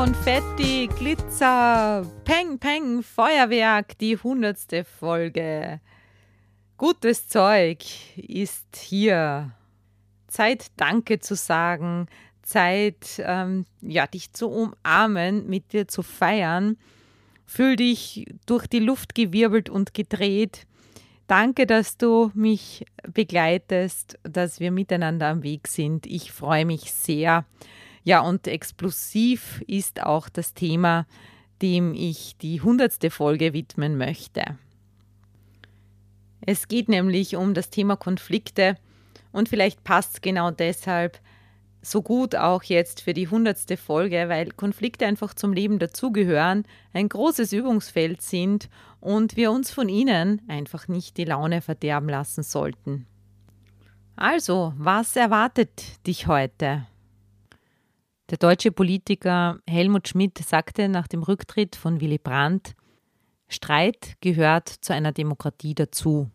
Konfetti, 0.00 0.88
Glitzer, 0.96 2.06
Peng, 2.24 2.58
Peng, 2.58 3.02
Feuerwerk, 3.02 3.98
die 3.98 4.16
hundertste 4.16 4.84
Folge. 4.84 5.78
Gutes 6.78 7.28
Zeug 7.28 7.84
ist 8.16 8.76
hier. 8.76 9.52
Zeit, 10.26 10.68
Danke 10.78 11.20
zu 11.20 11.34
sagen, 11.34 12.06
Zeit, 12.40 13.22
ähm, 13.22 13.66
ja, 13.82 14.06
dich 14.06 14.32
zu 14.32 14.48
umarmen, 14.48 15.46
mit 15.46 15.74
dir 15.74 15.86
zu 15.86 16.02
feiern. 16.02 16.78
Fühl 17.44 17.76
dich 17.76 18.24
durch 18.46 18.66
die 18.66 18.78
Luft 18.78 19.14
gewirbelt 19.14 19.68
und 19.68 19.92
gedreht. 19.92 20.66
Danke, 21.26 21.66
dass 21.66 21.98
du 21.98 22.30
mich 22.32 22.86
begleitest, 23.02 24.18
dass 24.22 24.60
wir 24.60 24.70
miteinander 24.70 25.26
am 25.26 25.42
Weg 25.42 25.68
sind. 25.68 26.06
Ich 26.06 26.32
freue 26.32 26.64
mich 26.64 26.90
sehr. 26.90 27.44
Ja, 28.04 28.20
und 28.20 28.46
explosiv 28.46 29.62
ist 29.66 30.02
auch 30.02 30.28
das 30.28 30.54
Thema, 30.54 31.06
dem 31.62 31.94
ich 31.94 32.36
die 32.38 32.60
hundertste 32.60 33.10
Folge 33.10 33.52
widmen 33.52 33.98
möchte. 33.98 34.58
Es 36.46 36.68
geht 36.68 36.88
nämlich 36.88 37.36
um 37.36 37.52
das 37.52 37.68
Thema 37.68 37.96
Konflikte 37.96 38.76
und 39.32 39.48
vielleicht 39.48 39.84
passt 39.84 40.22
genau 40.22 40.50
deshalb 40.50 41.20
so 41.82 42.02
gut 42.02 42.36
auch 42.36 42.62
jetzt 42.62 43.00
für 43.02 43.14
die 43.14 43.28
hundertste 43.28 43.76
Folge, 43.76 44.28
weil 44.28 44.50
Konflikte 44.50 45.06
einfach 45.06 45.34
zum 45.34 45.52
Leben 45.52 45.78
dazugehören, 45.78 46.64
ein 46.92 47.08
großes 47.08 47.52
Übungsfeld 47.52 48.20
sind 48.22 48.68
und 49.00 49.36
wir 49.36 49.50
uns 49.50 49.70
von 49.70 49.88
ihnen 49.88 50.42
einfach 50.48 50.88
nicht 50.88 51.16
die 51.16 51.24
Laune 51.24 51.62
verderben 51.62 52.08
lassen 52.08 52.42
sollten. 52.42 53.06
Also, 54.16 54.74
was 54.76 55.16
erwartet 55.16 56.06
dich 56.06 56.26
heute? 56.26 56.86
Der 58.30 58.38
deutsche 58.38 58.70
Politiker 58.70 59.58
Helmut 59.68 60.06
Schmidt 60.06 60.38
sagte 60.38 60.88
nach 60.88 61.08
dem 61.08 61.24
Rücktritt 61.24 61.74
von 61.74 62.00
Willy 62.00 62.18
Brandt, 62.18 62.76
Streit 63.48 64.14
gehört 64.20 64.68
zu 64.68 64.94
einer 64.94 65.10
Demokratie 65.10 65.74
dazu. 65.74 66.30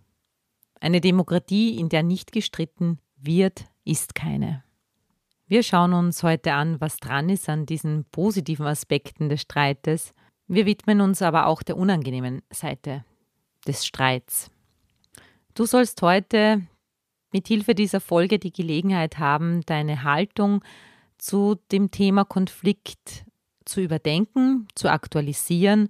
Eine 0.82 1.00
Demokratie, 1.00 1.80
in 1.80 1.88
der 1.88 2.04
nicht 2.04 2.34
gestritten 2.34 3.00
wird, 3.16 3.64
ist 3.86 4.14
keine. 4.14 4.66
Wir 5.48 5.64
schauen 5.64 5.94
uns 5.94 6.22
heute 6.22 6.52
an, 6.52 6.82
was 6.82 6.98
dran 6.98 7.30
ist 7.30 7.48
an 7.48 7.66
diesen 7.66 8.04
positiven 8.12 8.66
Aspekten 8.66 9.30
des 9.30 9.44
Streites. 9.44 10.14
Wir 10.48 10.66
widmen 10.66 11.00
uns 11.00 11.22
aber 11.22 11.48
auch 11.48 11.64
der 11.64 11.78
unangenehmen 11.78 12.42
Seite 12.52 13.06
des 13.66 13.86
Streits. 13.86 14.52
Du 15.54 15.66
sollst 15.66 16.02
heute 16.02 16.62
mit 17.32 17.48
Hilfe 17.48 17.74
dieser 17.74 18.02
Folge 18.02 18.38
die 18.38 18.52
Gelegenheit 18.52 19.18
haben, 19.18 19.62
deine 19.62 20.04
Haltung 20.04 20.62
zu 21.18 21.56
dem 21.72 21.92
Thema 21.92 22.26
Konflikt 22.26 23.26
zu 23.66 23.82
überdenken, 23.82 24.68
zu 24.76 24.90
aktualisieren 24.90 25.90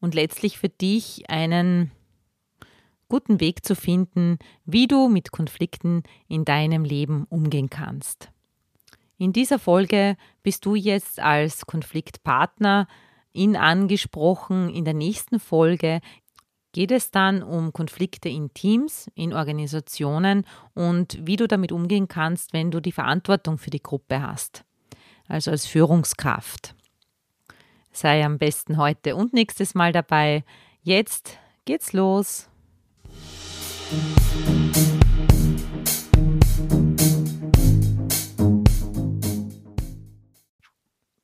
und 0.00 0.14
letztlich 0.14 0.58
für 0.58 0.68
dich 0.68 1.30
einen 1.30 1.90
guten 3.08 3.40
Weg 3.40 3.64
zu 3.64 3.74
finden, 3.74 4.38
wie 4.64 4.86
du 4.86 5.08
mit 5.08 5.32
Konflikten 5.32 6.02
in 6.28 6.44
deinem 6.44 6.84
Leben 6.84 7.26
umgehen 7.28 7.70
kannst. 7.70 8.30
In 9.18 9.32
dieser 9.32 9.58
Folge 9.58 10.16
bist 10.42 10.66
du 10.66 10.74
jetzt 10.74 11.20
als 11.20 11.66
Konfliktpartner 11.66 12.86
in 13.32 13.56
angesprochen. 13.56 14.68
In 14.68 14.84
der 14.84 14.94
nächsten 14.94 15.38
Folge 15.38 16.00
geht 16.76 16.90
es 16.90 17.10
dann 17.10 17.42
um 17.42 17.72
Konflikte 17.72 18.28
in 18.28 18.52
Teams, 18.52 19.10
in 19.14 19.32
Organisationen 19.32 20.44
und 20.74 21.18
wie 21.26 21.36
du 21.36 21.48
damit 21.48 21.72
umgehen 21.72 22.06
kannst, 22.06 22.52
wenn 22.52 22.70
du 22.70 22.80
die 22.80 22.92
Verantwortung 22.92 23.56
für 23.56 23.70
die 23.70 23.82
Gruppe 23.82 24.20
hast, 24.20 24.62
also 25.26 25.52
als 25.52 25.64
Führungskraft. 25.64 26.74
Sei 27.92 28.22
am 28.22 28.36
besten 28.36 28.76
heute 28.76 29.16
und 29.16 29.32
nächstes 29.32 29.74
Mal 29.74 29.92
dabei. 29.92 30.44
Jetzt 30.82 31.38
geht's 31.64 31.94
los. 31.94 32.50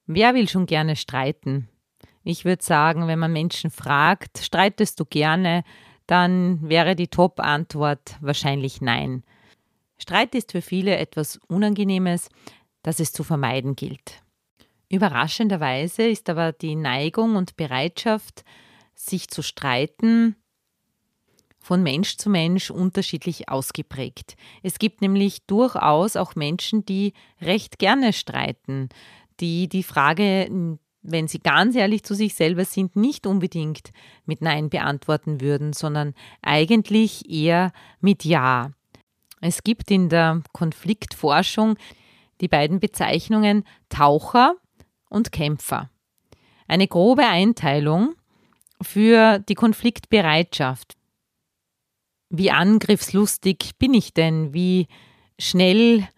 Wer 0.07 0.33
will 0.33 0.49
schon 0.49 0.65
gerne 0.65 0.97
streiten? 0.97 1.69
Ich 2.25 2.45
würde 2.45 2.63
sagen, 2.63 3.09
wenn 3.09 3.19
man 3.19 3.33
Menschen 3.33 3.71
fragt, 3.71 4.39
streitest 4.39 5.01
du 5.01 5.05
gerne, 5.05 5.65
dann 6.07 6.69
wäre 6.69 6.95
die 6.95 7.09
Top-Antwort 7.09 8.17
wahrscheinlich 8.21 8.81
nein. 8.81 9.25
Streit 9.99 10.35
ist 10.35 10.53
für 10.53 10.63
viele 10.63 10.97
etwas 10.97 11.41
Unangenehmes, 11.49 12.29
das 12.83 13.01
es 13.01 13.13
zu 13.13 13.25
vermeiden 13.25 13.77
gilt. 13.77 14.23
Überraschenderweise 14.89 16.07
ist 16.07 16.29
aber 16.29 16.53
die 16.53 16.77
Neigung 16.77 17.37
und 17.37 17.57
Bereitschaft, 17.57 18.45
sich 18.95 19.29
zu 19.29 19.43
streiten, 19.43 20.37
von 21.59 21.83
Mensch 21.83 22.17
zu 22.17 22.29
Mensch 22.29 22.71
unterschiedlich 22.71 23.49
ausgeprägt. 23.49 24.37
Es 24.63 24.79
gibt 24.79 25.01
nämlich 25.01 25.47
durchaus 25.47 26.17
auch 26.17 26.35
Menschen, 26.35 26.85
die 26.85 27.15
recht 27.41 27.79
gerne 27.79 28.13
streiten, 28.13 28.89
die 29.41 29.69
die 29.69 29.85
Frage, 29.85 30.79
wenn 31.03 31.29
sie 31.29 31.41
ganz 31.41 31.75
ehrlich 31.75 32.05
zu 32.05 32.15
sich 32.15 32.35
selber 32.35 32.65
sind, 32.65 32.97
nicht 32.97 33.27
unbedingt 33.27 33.91
mit 34.25 34.41
Nein 34.41 34.71
beantworten 34.71 35.41
würden, 35.41 35.73
sondern 35.73 36.15
eigentlich 36.43 37.29
eher 37.29 37.73
mit 38.01 38.25
Ja. 38.25 38.71
Es 39.41 39.65
gibt 39.65 39.91
in 39.91 40.09
der 40.09 40.43
Konfliktforschung 40.53 41.77
die 42.41 42.49
beiden 42.49 42.79
Bezeichnungen 42.81 43.65
Taucher 43.89 44.55
und 45.09 45.33
Kämpfer. 45.33 45.91
Eine 46.69 46.87
grobe 46.87 47.27
Einteilung 47.27 48.15
für 48.81 49.41
die 49.41 49.55
Konfliktbereitschaft. 49.55 50.95
Wie 52.31 52.51
angriffslustig 52.51 53.73
bin 53.79 53.95
ich 53.95 54.15
denn? 54.15 54.55
Wie 54.55 54.87
schnell 55.39 56.09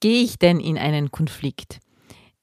gehe 0.00 0.22
ich 0.22 0.38
denn 0.38 0.60
in 0.60 0.78
einen 0.78 1.10
Konflikt? 1.10 1.81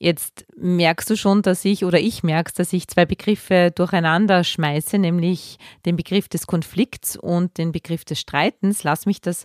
Jetzt 0.01 0.45
merkst 0.55 1.09
du 1.09 1.17
schon, 1.17 1.41
dass 1.41 1.65
ich 1.65 1.83
oder 1.83 1.99
ich 1.99 2.23
merkst, 2.23 2.57
dass 2.57 2.71
ich 2.71 2.87
zwei 2.87 3.05
Begriffe 3.05 3.71
durcheinander 3.75 4.45
schmeiße, 4.45 4.97
nämlich 4.97 5.57
den 5.85 5.97
Begriff 5.97 6.29
des 6.29 6.47
Konflikts 6.47 7.17
und 7.17 7.57
den 7.57 7.73
Begriff 7.73 8.05
des 8.05 8.21
Streitens. 8.21 8.83
Lass 8.83 9.05
mich 9.05 9.19
das 9.19 9.43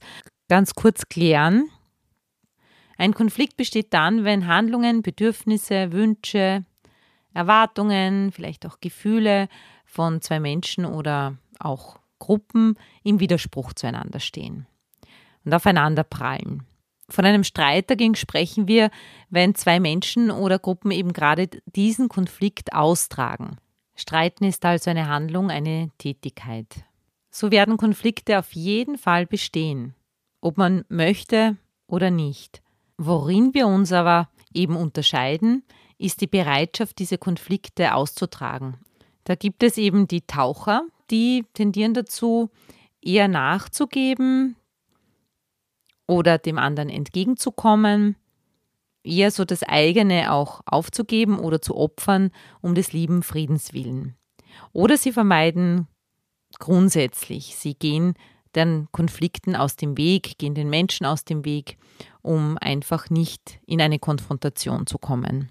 ganz 0.49 0.75
kurz 0.75 1.09
klären. 1.09 1.69
Ein 2.97 3.15
Konflikt 3.15 3.57
besteht 3.57 3.93
dann, 3.93 4.23
wenn 4.23 4.47
Handlungen, 4.47 5.03
Bedürfnisse, 5.03 5.91
Wünsche, 5.91 6.65
Erwartungen, 7.33 8.31
vielleicht 8.31 8.65
auch 8.65 8.79
Gefühle 8.81 9.49
von 9.85 10.21
zwei 10.21 10.39
Menschen 10.39 10.85
oder 10.85 11.37
auch 11.59 11.99
Gruppen 12.21 12.79
im 13.03 13.19
Widerspruch 13.19 13.73
zueinander 13.73 14.21
stehen 14.21 14.67
und 15.45 15.53
aufeinander 15.53 16.05
prallen. 16.05 16.63
Von 17.09 17.25
einem 17.25 17.45
Streit 17.45 17.91
dagegen 17.91 18.15
sprechen 18.15 18.67
wir, 18.67 18.91
wenn 19.29 19.55
zwei 19.55 19.79
Menschen 19.79 20.31
oder 20.31 20.59
Gruppen 20.59 20.91
eben 20.91 21.13
gerade 21.13 21.49
diesen 21.67 22.09
Konflikt 22.09 22.73
austragen. 22.73 23.57
Streiten 23.95 24.45
ist 24.45 24.65
also 24.65 24.91
eine 24.91 25.09
Handlung, 25.09 25.51
eine 25.51 25.91
Tätigkeit. 25.99 26.67
So 27.31 27.51
werden 27.51 27.77
Konflikte 27.77 28.39
auf 28.39 28.53
jeden 28.53 28.97
Fall 28.97 29.27
bestehen, 29.27 29.95
ob 30.41 30.57
man 30.57 30.85
möchte 30.89 31.57
oder 31.87 32.11
nicht. 32.11 32.63
Worin 32.97 33.55
wir 33.55 33.67
uns 33.67 33.93
aber 33.93 34.29
eben 34.53 34.77
unterscheiden, 34.77 35.65
ist 35.99 36.21
die 36.21 36.27
Bereitschaft, 36.27 36.99
diese 36.99 37.19
Konflikte 37.19 37.95
auszutragen. 37.95 38.79
Da 39.25 39.35
gibt 39.35 39.63
es 39.63 39.79
eben 39.79 40.07
die 40.07 40.23
Taucher, 40.23 40.85
die 41.11 41.45
tendieren 41.55 41.95
dazu, 41.95 42.51
eher 43.03 43.29
nachzugeben 43.29 44.57
oder 46.07 46.39
dem 46.39 46.59
anderen 46.59 46.89
entgegenzukommen, 46.89 48.17
eher 49.03 49.31
so 49.31 49.45
das 49.45 49.63
eigene 49.63 50.33
auch 50.33 50.61
aufzugeben 50.67 51.39
oder 51.39 51.61
zu 51.61 51.77
opfern 51.77 52.31
um 52.61 52.75
des 52.75 52.93
lieben 52.93 53.23
Friedens 53.23 53.73
willen. 53.73 54.17
Oder 54.73 54.97
sie 54.97 55.13
vermeiden 55.13 55.87
grundsätzlich, 56.59 57.57
sie 57.57 57.75
gehen 57.75 58.15
den 58.55 58.89
Konflikten 58.93 59.57
aus 59.57 59.77
dem 59.77 59.97
Weg, 59.97 60.39
gehen 60.39 60.55
den 60.55 60.71
Menschen 60.71 61.07
aus 61.07 61.25
dem 61.25 61.45
Weg, 61.45 61.77
um 62.23 62.57
einfach 62.61 63.11
nicht 63.11 63.59
in 63.67 63.81
eine 63.81 63.99
Konfrontation 63.99 64.87
zu 64.87 64.99
kommen. 64.99 65.51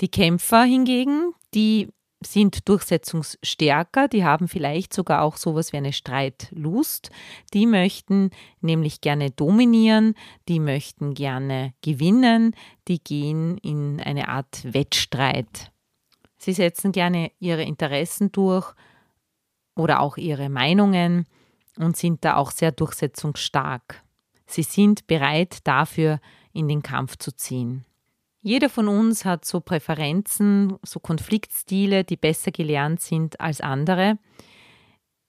Die 0.00 0.08
Kämpfer 0.08 0.64
hingegen, 0.64 1.32
die 1.54 1.88
sind 2.24 2.68
durchsetzungsstärker, 2.68 4.08
die 4.08 4.24
haben 4.24 4.48
vielleicht 4.48 4.94
sogar 4.94 5.22
auch 5.22 5.36
sowas 5.36 5.72
wie 5.72 5.76
eine 5.76 5.92
Streitlust. 5.92 7.10
Die 7.52 7.66
möchten 7.66 8.30
nämlich 8.60 9.00
gerne 9.00 9.30
dominieren, 9.30 10.14
die 10.48 10.60
möchten 10.60 11.14
gerne 11.14 11.74
gewinnen, 11.82 12.54
die 12.88 12.98
gehen 12.98 13.58
in 13.58 14.00
eine 14.00 14.28
Art 14.28 14.62
Wettstreit. 14.72 15.70
Sie 16.38 16.52
setzen 16.52 16.92
gerne 16.92 17.32
ihre 17.38 17.62
Interessen 17.62 18.32
durch 18.32 18.72
oder 19.74 20.00
auch 20.00 20.16
ihre 20.16 20.48
Meinungen 20.48 21.26
und 21.76 21.96
sind 21.96 22.24
da 22.24 22.36
auch 22.36 22.50
sehr 22.50 22.72
durchsetzungsstark. 22.72 24.02
Sie 24.46 24.62
sind 24.62 25.06
bereit 25.06 25.58
dafür, 25.64 26.20
in 26.52 26.68
den 26.68 26.82
Kampf 26.82 27.16
zu 27.18 27.32
ziehen. 27.32 27.84
Jeder 28.46 28.68
von 28.68 28.86
uns 28.86 29.24
hat 29.24 29.44
so 29.44 29.58
Präferenzen, 29.58 30.76
so 30.84 31.00
Konfliktstile, 31.00 32.04
die 32.04 32.16
besser 32.16 32.52
gelernt 32.52 33.00
sind 33.00 33.40
als 33.40 33.60
andere. 33.60 34.18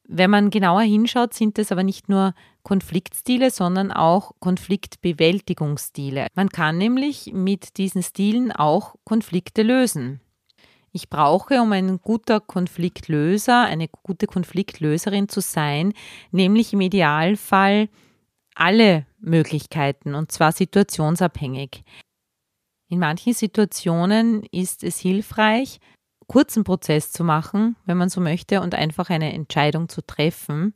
Wenn 0.03 0.29
man 0.29 0.51
genauer 0.51 0.81
hinschaut, 0.81 1.33
sind 1.33 1.57
es 1.57 1.71
aber 1.71 1.81
nicht 1.81 2.09
nur 2.09 2.35
Konfliktstile, 2.61 3.49
sondern 3.49 3.91
auch 3.91 4.33
Konfliktbewältigungsstile. 4.39 6.27
Man 6.35 6.49
kann 6.49 6.77
nämlich 6.77 7.31
mit 7.33 7.77
diesen 7.77 8.03
Stilen 8.03 8.51
auch 8.51 8.93
Konflikte 9.03 9.63
lösen. 9.63 10.21
Ich 10.91 11.09
brauche, 11.09 11.59
um 11.59 11.71
ein 11.71 11.99
guter 11.99 12.39
Konfliktlöser, 12.39 13.63
eine 13.63 13.87
gute 13.87 14.27
Konfliktlöserin 14.27 15.27
zu 15.27 15.41
sein, 15.41 15.93
nämlich 16.29 16.71
im 16.71 16.81
Idealfall 16.81 17.89
alle 18.53 19.07
Möglichkeiten 19.19 20.13
und 20.13 20.31
zwar 20.31 20.51
situationsabhängig. 20.51 21.83
In 22.89 22.99
manchen 22.99 23.33
Situationen 23.33 24.43
ist 24.51 24.83
es 24.83 24.99
hilfreich, 24.99 25.79
kurzen 26.27 26.63
Prozess 26.63 27.11
zu 27.11 27.23
machen, 27.23 27.75
wenn 27.85 27.97
man 27.97 28.09
so 28.09 28.21
möchte, 28.21 28.61
und 28.61 28.75
einfach 28.75 29.09
eine 29.09 29.33
Entscheidung 29.33 29.89
zu 29.89 30.01
treffen. 30.05 30.73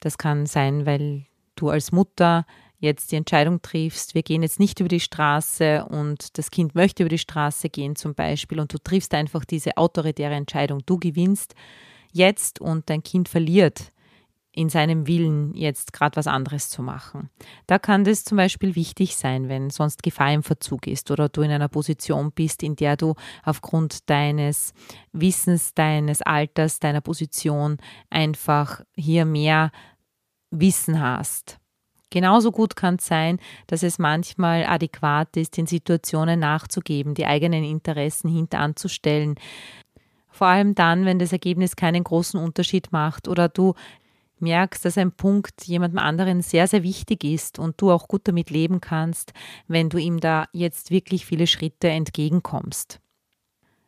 Das 0.00 0.18
kann 0.18 0.46
sein, 0.46 0.86
weil 0.86 1.26
du 1.56 1.70
als 1.70 1.90
Mutter 1.90 2.46
jetzt 2.78 3.10
die 3.10 3.16
Entscheidung 3.16 3.62
triffst, 3.62 4.14
wir 4.14 4.22
gehen 4.22 4.42
jetzt 4.42 4.60
nicht 4.60 4.80
über 4.80 4.88
die 4.88 5.00
Straße 5.00 5.86
und 5.86 6.36
das 6.38 6.50
Kind 6.50 6.74
möchte 6.74 7.02
über 7.02 7.10
die 7.10 7.18
Straße 7.18 7.70
gehen 7.70 7.96
zum 7.96 8.14
Beispiel 8.14 8.60
und 8.60 8.72
du 8.72 8.78
triffst 8.78 9.14
einfach 9.14 9.44
diese 9.44 9.78
autoritäre 9.78 10.34
Entscheidung. 10.34 10.82
Du 10.84 10.98
gewinnst 10.98 11.54
jetzt 12.12 12.60
und 12.60 12.90
dein 12.90 13.02
Kind 13.02 13.28
verliert 13.28 13.92
in 14.56 14.70
seinem 14.70 15.06
Willen, 15.06 15.54
jetzt 15.54 15.92
gerade 15.92 16.16
was 16.16 16.26
anderes 16.26 16.70
zu 16.70 16.82
machen. 16.82 17.28
Da 17.66 17.78
kann 17.78 18.04
das 18.04 18.24
zum 18.24 18.38
Beispiel 18.38 18.74
wichtig 18.74 19.14
sein, 19.14 19.50
wenn 19.50 19.68
sonst 19.68 20.02
Gefahr 20.02 20.32
im 20.32 20.42
Verzug 20.42 20.86
ist 20.86 21.10
oder 21.10 21.28
du 21.28 21.42
in 21.42 21.50
einer 21.50 21.68
Position 21.68 22.32
bist, 22.32 22.62
in 22.62 22.74
der 22.74 22.96
du 22.96 23.14
aufgrund 23.44 24.08
deines 24.08 24.72
Wissens, 25.12 25.74
deines 25.74 26.22
Alters, 26.22 26.80
deiner 26.80 27.02
Position 27.02 27.76
einfach 28.08 28.80
hier 28.94 29.26
mehr 29.26 29.70
Wissen 30.50 31.00
hast. 31.00 31.58
Genauso 32.08 32.50
gut 32.50 32.76
kann 32.76 32.94
es 32.94 33.06
sein, 33.06 33.38
dass 33.66 33.82
es 33.82 33.98
manchmal 33.98 34.64
adäquat 34.64 35.36
ist, 35.36 35.58
in 35.58 35.66
Situationen 35.66 36.40
nachzugeben, 36.40 37.12
die 37.12 37.26
eigenen 37.26 37.62
Interessen 37.62 38.30
hinteranzustellen. 38.30 39.34
Vor 40.30 40.46
allem 40.46 40.74
dann, 40.74 41.04
wenn 41.04 41.18
das 41.18 41.32
Ergebnis 41.32 41.76
keinen 41.76 42.04
großen 42.04 42.40
Unterschied 42.40 42.90
macht 42.90 43.28
oder 43.28 43.50
du 43.50 43.74
merkst, 44.40 44.84
dass 44.84 44.98
ein 44.98 45.12
Punkt 45.12 45.64
jemandem 45.64 45.98
anderen 45.98 46.42
sehr, 46.42 46.66
sehr 46.66 46.82
wichtig 46.82 47.24
ist 47.24 47.58
und 47.58 47.80
du 47.80 47.90
auch 47.90 48.08
gut 48.08 48.22
damit 48.24 48.50
leben 48.50 48.80
kannst, 48.80 49.32
wenn 49.68 49.88
du 49.88 49.98
ihm 49.98 50.20
da 50.20 50.46
jetzt 50.52 50.90
wirklich 50.90 51.26
viele 51.26 51.46
Schritte 51.46 51.88
entgegenkommst. 51.88 53.00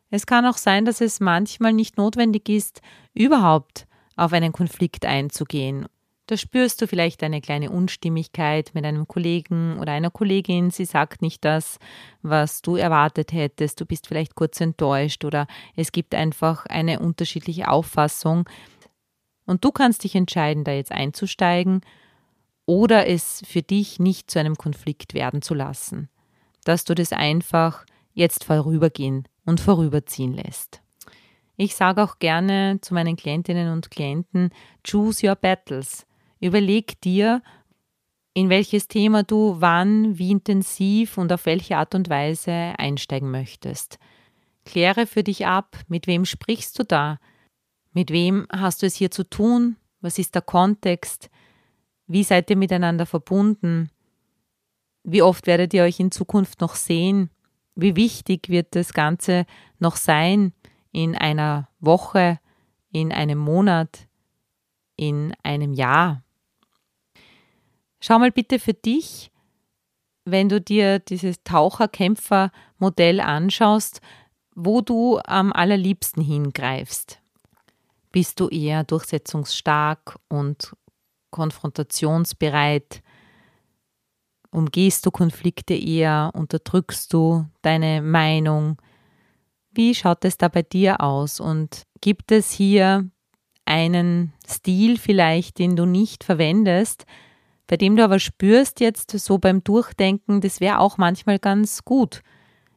Es 0.09 0.25
kann 0.25 0.45
auch 0.45 0.57
sein, 0.57 0.85
dass 0.85 1.01
es 1.01 1.19
manchmal 1.19 1.73
nicht 1.73 1.97
notwendig 1.97 2.49
ist, 2.49 2.81
überhaupt 3.13 3.87
auf 4.15 4.33
einen 4.33 4.51
Konflikt 4.51 5.05
einzugehen. 5.05 5.85
Da 6.29 6.37
spürst 6.37 6.79
du 6.79 6.85
vielleicht 6.85 7.23
eine 7.23 7.41
kleine 7.41 7.71
Unstimmigkeit 7.71 8.69
mit 8.75 8.85
einem 8.85 9.07
Kollegen 9.07 9.79
oder 9.79 9.93
einer 9.93 10.11
Kollegin. 10.11 10.69
Sie 10.69 10.85
sagt 10.85 11.23
nicht 11.23 11.43
das, 11.43 11.79
was 12.21 12.61
du 12.61 12.75
erwartet 12.75 13.33
hättest. 13.33 13.81
Du 13.81 13.85
bist 13.87 14.05
vielleicht 14.05 14.35
kurz 14.35 14.61
enttäuscht 14.61 15.25
oder 15.25 15.47
es 15.75 15.91
gibt 15.91 16.13
einfach 16.13 16.67
eine 16.67 16.99
unterschiedliche 16.99 17.67
Auffassung. 17.67 18.47
Und 19.49 19.65
du 19.65 19.71
kannst 19.71 20.03
dich 20.03 20.13
entscheiden, 20.13 20.63
da 20.63 20.73
jetzt 20.73 20.91
einzusteigen 20.91 21.81
oder 22.67 23.07
es 23.07 23.41
für 23.47 23.63
dich 23.63 23.97
nicht 23.97 24.29
zu 24.29 24.37
einem 24.37 24.55
Konflikt 24.55 25.15
werden 25.15 25.41
zu 25.41 25.55
lassen. 25.55 26.07
Dass 26.65 26.85
du 26.85 26.93
das 26.93 27.13
einfach 27.13 27.83
jetzt 28.13 28.43
vorübergehen 28.43 29.27
und 29.47 29.59
vorüberziehen 29.59 30.33
lässt. 30.33 30.83
Ich 31.57 31.75
sage 31.75 32.03
auch 32.03 32.19
gerne 32.19 32.77
zu 32.81 32.93
meinen 32.93 33.15
Klientinnen 33.15 33.73
und 33.73 33.89
Klienten, 33.89 34.51
choose 34.87 35.27
your 35.27 35.35
battles. 35.35 36.05
Überleg 36.39 37.01
dir, 37.01 37.41
in 38.35 38.49
welches 38.49 38.87
Thema 38.87 39.23
du 39.23 39.55
wann, 39.57 40.19
wie 40.19 40.29
intensiv 40.29 41.17
und 41.17 41.33
auf 41.33 41.47
welche 41.47 41.77
Art 41.77 41.95
und 41.95 42.07
Weise 42.07 42.75
einsteigen 42.77 43.31
möchtest. 43.31 43.97
Kläre 44.63 45.07
für 45.07 45.23
dich 45.23 45.47
ab, 45.47 45.75
mit 45.87 46.05
wem 46.05 46.25
sprichst 46.25 46.77
du 46.77 46.83
da, 46.83 47.17
mit 47.93 48.11
wem 48.11 48.47
hast 48.51 48.81
du 48.81 48.85
es 48.85 48.95
hier 48.95 49.11
zu 49.11 49.23
tun? 49.23 49.77
Was 50.01 50.17
ist 50.17 50.35
der 50.35 50.41
Kontext? 50.41 51.29
Wie 52.07 52.23
seid 52.23 52.49
ihr 52.49 52.55
miteinander 52.55 53.05
verbunden? 53.05 53.89
Wie 55.03 55.21
oft 55.21 55.47
werdet 55.47 55.73
ihr 55.73 55.83
euch 55.83 55.99
in 55.99 56.11
Zukunft 56.11 56.61
noch 56.61 56.75
sehen? 56.75 57.29
Wie 57.75 57.95
wichtig 57.95 58.49
wird 58.49 58.75
das 58.75 58.93
Ganze 58.93 59.45
noch 59.79 59.95
sein 59.95 60.53
in 60.91 61.15
einer 61.15 61.69
Woche, 61.79 62.39
in 62.91 63.11
einem 63.11 63.37
Monat, 63.37 64.07
in 64.95 65.33
einem 65.43 65.73
Jahr? 65.73 66.23
Schau 68.01 68.19
mal 68.19 68.31
bitte 68.31 68.59
für 68.59 68.73
dich, 68.73 69.31
wenn 70.25 70.49
du 70.49 70.61
dir 70.61 70.99
dieses 70.99 71.43
Taucher-Kämpfer-Modell 71.43 73.19
anschaust, 73.19 74.01
wo 74.55 74.81
du 74.81 75.19
am 75.25 75.51
allerliebsten 75.53 76.23
hingreifst. 76.23 77.21
Bist 78.11 78.39
du 78.39 78.47
eher 78.47 78.83
durchsetzungsstark 78.83 80.17
und 80.29 80.75
konfrontationsbereit? 81.31 83.01
Umgehst 84.51 85.05
du 85.05 85.11
Konflikte 85.11 85.75
eher? 85.75 86.31
Unterdrückst 86.33 87.13
du 87.13 87.45
deine 87.61 88.01
Meinung? 88.01 88.81
Wie 89.71 89.93
schaut 89.93 90.25
es 90.25 90.37
da 90.37 90.47
bei 90.47 90.63
dir 90.63 91.01
aus? 91.01 91.39
Und 91.39 91.83
gibt 92.01 92.31
es 92.31 92.51
hier 92.51 93.09
einen 93.65 94.33
Stil 94.47 94.97
vielleicht, 94.97 95.59
den 95.59 95.75
du 95.75 95.85
nicht 95.85 96.23
verwendest, 96.23 97.05
bei 97.67 97.77
dem 97.77 97.95
du 97.95 98.03
aber 98.03 98.17
spürst 98.17 98.79
jetzt 98.79 99.11
so 99.11 99.37
beim 99.37 99.63
Durchdenken, 99.63 100.41
das 100.41 100.59
wäre 100.59 100.79
auch 100.79 100.97
manchmal 100.97 101.37
ganz 101.37 101.85
gut. 101.85 102.23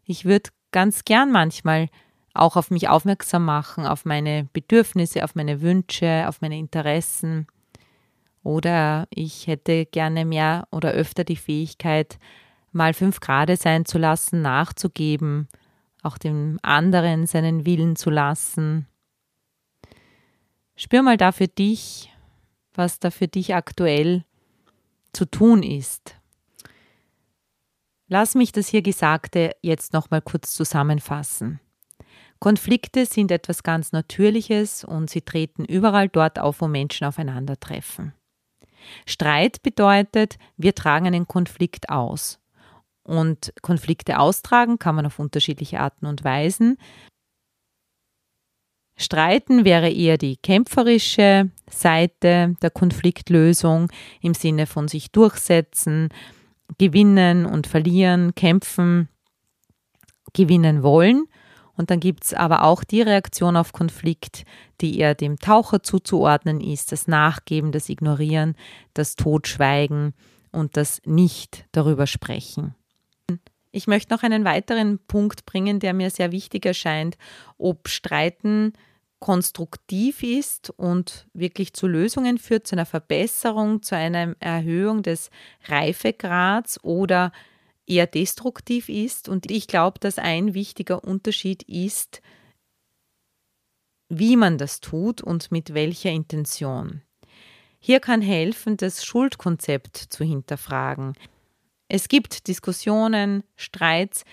Ich 0.05 0.27
würde 0.27 0.51
ganz 0.71 1.05
gern 1.05 1.33
manchmal 1.33 1.89
auch 2.35 2.57
auf 2.57 2.71
mich 2.71 2.89
aufmerksam 2.89 3.45
machen, 3.45 3.87
auf 3.87 4.05
meine 4.05 4.49
Bedürfnisse, 4.53 5.25
auf 5.25 5.35
meine 5.35 5.61
Wünsche, 5.61 6.25
auf 6.29 6.41
meine 6.41 6.59
Interessen. 6.59 7.47
Oder 8.43 9.07
ich 9.11 9.47
hätte 9.47 9.87
gerne 9.87 10.25
mehr 10.25 10.67
oder 10.71 10.93
öfter 10.93 11.25
die 11.25 11.37
Fähigkeit, 11.37 12.19
mal 12.73 12.95
fünf 12.95 13.21
Grade 13.21 13.57
sein 13.57 13.85
zu 13.85 13.99
lassen, 13.99 14.43
nachzugeben, 14.43 15.49
auch 16.03 16.19
dem 16.19 16.59
anderen 16.63 17.27
seinen 17.27 17.67
Willen 17.67 17.97
zu 17.97 18.11
lassen. 18.11 18.89
Spür 20.75 21.03
mal 21.03 21.17
da 21.17 21.33
für 21.33 21.49
dich, 21.49 22.11
was 22.75 22.99
da 22.99 23.11
für 23.11 23.29
dich 23.29 23.55
aktuell 23.55 24.25
zu 25.13 25.27
tun 25.27 25.63
ist. 25.63 26.17
Lass 28.09 28.35
mich 28.35 28.53
das 28.53 28.69
hier 28.69 28.83
Gesagte 28.83 29.55
jetzt 29.63 29.93
nochmal 29.93 30.23
kurz 30.23 30.55
zusammenfassen. 30.55 31.61
Konflikte 32.43 33.07
sind 33.07 33.31
etwas 33.31 33.63
ganz 33.63 33.93
Natürliches 33.93 34.83
und 34.83 35.09
sie 35.09 35.21
treten 35.21 35.65
überall 35.65 36.09
dort 36.09 36.41
auf, 36.41 36.61
wo 36.61 36.67
Menschen 36.67 37.07
aufeinandertreffen. 37.07 38.15
Streit 39.07 39.63
bedeutet, 39.63 40.39
wir 40.57 40.75
tragen 40.75 41.07
einen 41.07 41.29
Konflikt 41.29 41.89
aus. 41.89 42.41
Und 43.05 43.53
Konflikte 43.63 44.19
austragen 44.19 44.81
kann 44.81 44.97
man 44.97 45.07
auf 45.07 45.21
unterschiedliche 45.21 45.79
Arten 45.79 46.05
und 46.05 46.25
Weisen. 46.25 46.79
Streiten 48.97 49.65
wäre 49.65 49.89
eher 49.89 50.19
die 50.19 50.37
kämpferische 50.37 51.49
Seite 51.71 52.57
der 52.61 52.71
Konfliktlösung 52.71 53.89
im 54.21 54.35
Sinne 54.35 54.67
von 54.67 54.89
sich 54.89 55.13
durchsetzen, 55.13 56.09
gewinnen 56.77 57.47
und 57.47 57.69
verlieren, 57.69 58.35
kämpfen, 58.35 59.09
gewinnen 60.33 60.83
wollen. 60.83 61.29
Und 61.83 61.91
dann 61.91 61.99
gibt 61.99 62.27
es 62.27 62.33
aber 62.33 62.63
auch 62.63 62.85
die 62.85 63.03
Reaktion 63.03 63.57
auf 63.57 63.73
Konflikt, 63.73 64.45
die 64.81 65.01
eher 65.01 65.17
dem 65.17 65.41
Taucher 65.41 65.83
zuzuordnen 65.83 66.61
ist, 66.61 66.93
das 66.93 67.09
Nachgeben, 67.09 67.73
das 67.73 67.89
Ignorieren, 67.89 68.55
das 68.95 69.17
Totschweigen 69.17 70.15
und 70.53 70.77
das 70.77 71.03
Nicht 71.07 71.65
darüber 71.73 72.07
sprechen. 72.07 72.77
Ich 73.73 73.89
möchte 73.89 74.15
noch 74.15 74.23
einen 74.23 74.45
weiteren 74.45 75.01
Punkt 75.09 75.45
bringen, 75.45 75.81
der 75.81 75.93
mir 75.93 76.11
sehr 76.11 76.31
wichtig 76.31 76.65
erscheint, 76.67 77.19
ob 77.59 77.89
Streiten 77.89 78.75
konstruktiv 79.19 80.23
ist 80.23 80.71
und 80.71 81.27
wirklich 81.35 81.73
zu 81.73 81.89
Lösungen 81.89 82.39
führt, 82.39 82.69
zu 82.69 82.77
einer 82.77 82.87
Verbesserung, 82.87 83.83
zu 83.83 83.97
einer 83.97 84.37
Erhöhung 84.39 85.03
des 85.03 85.31
Reifegrads 85.67 86.79
oder 86.85 87.33
eher 87.87 88.07
destruktiv 88.07 88.89
ist. 88.89 89.29
Und 89.29 89.51
ich 89.51 89.67
glaube, 89.67 89.99
dass 89.99 90.19
ein 90.19 90.55
wichtiger 90.55 91.05
Unterschied 91.05 91.63
ist, 91.65 92.23
wie 94.09 94.37
man 94.37 94.59
das 94.59 94.81
tut 94.81 95.23
und 95.23 95.51
mit 95.51 95.75
welcher 95.75 96.11
Intention. 96.11 97.03
Hier 97.79 97.99
kann 97.99 98.23
helfen, 98.23 98.77
das 98.77 99.05
Schuldkonzept 99.05 99.97
zu 99.97 100.23
hinterfragen. 100.23 101.15
Es 101.89 102.09
gibt 102.09 102.47
Diskussionen, 102.47 103.43
Streits, 103.57 104.25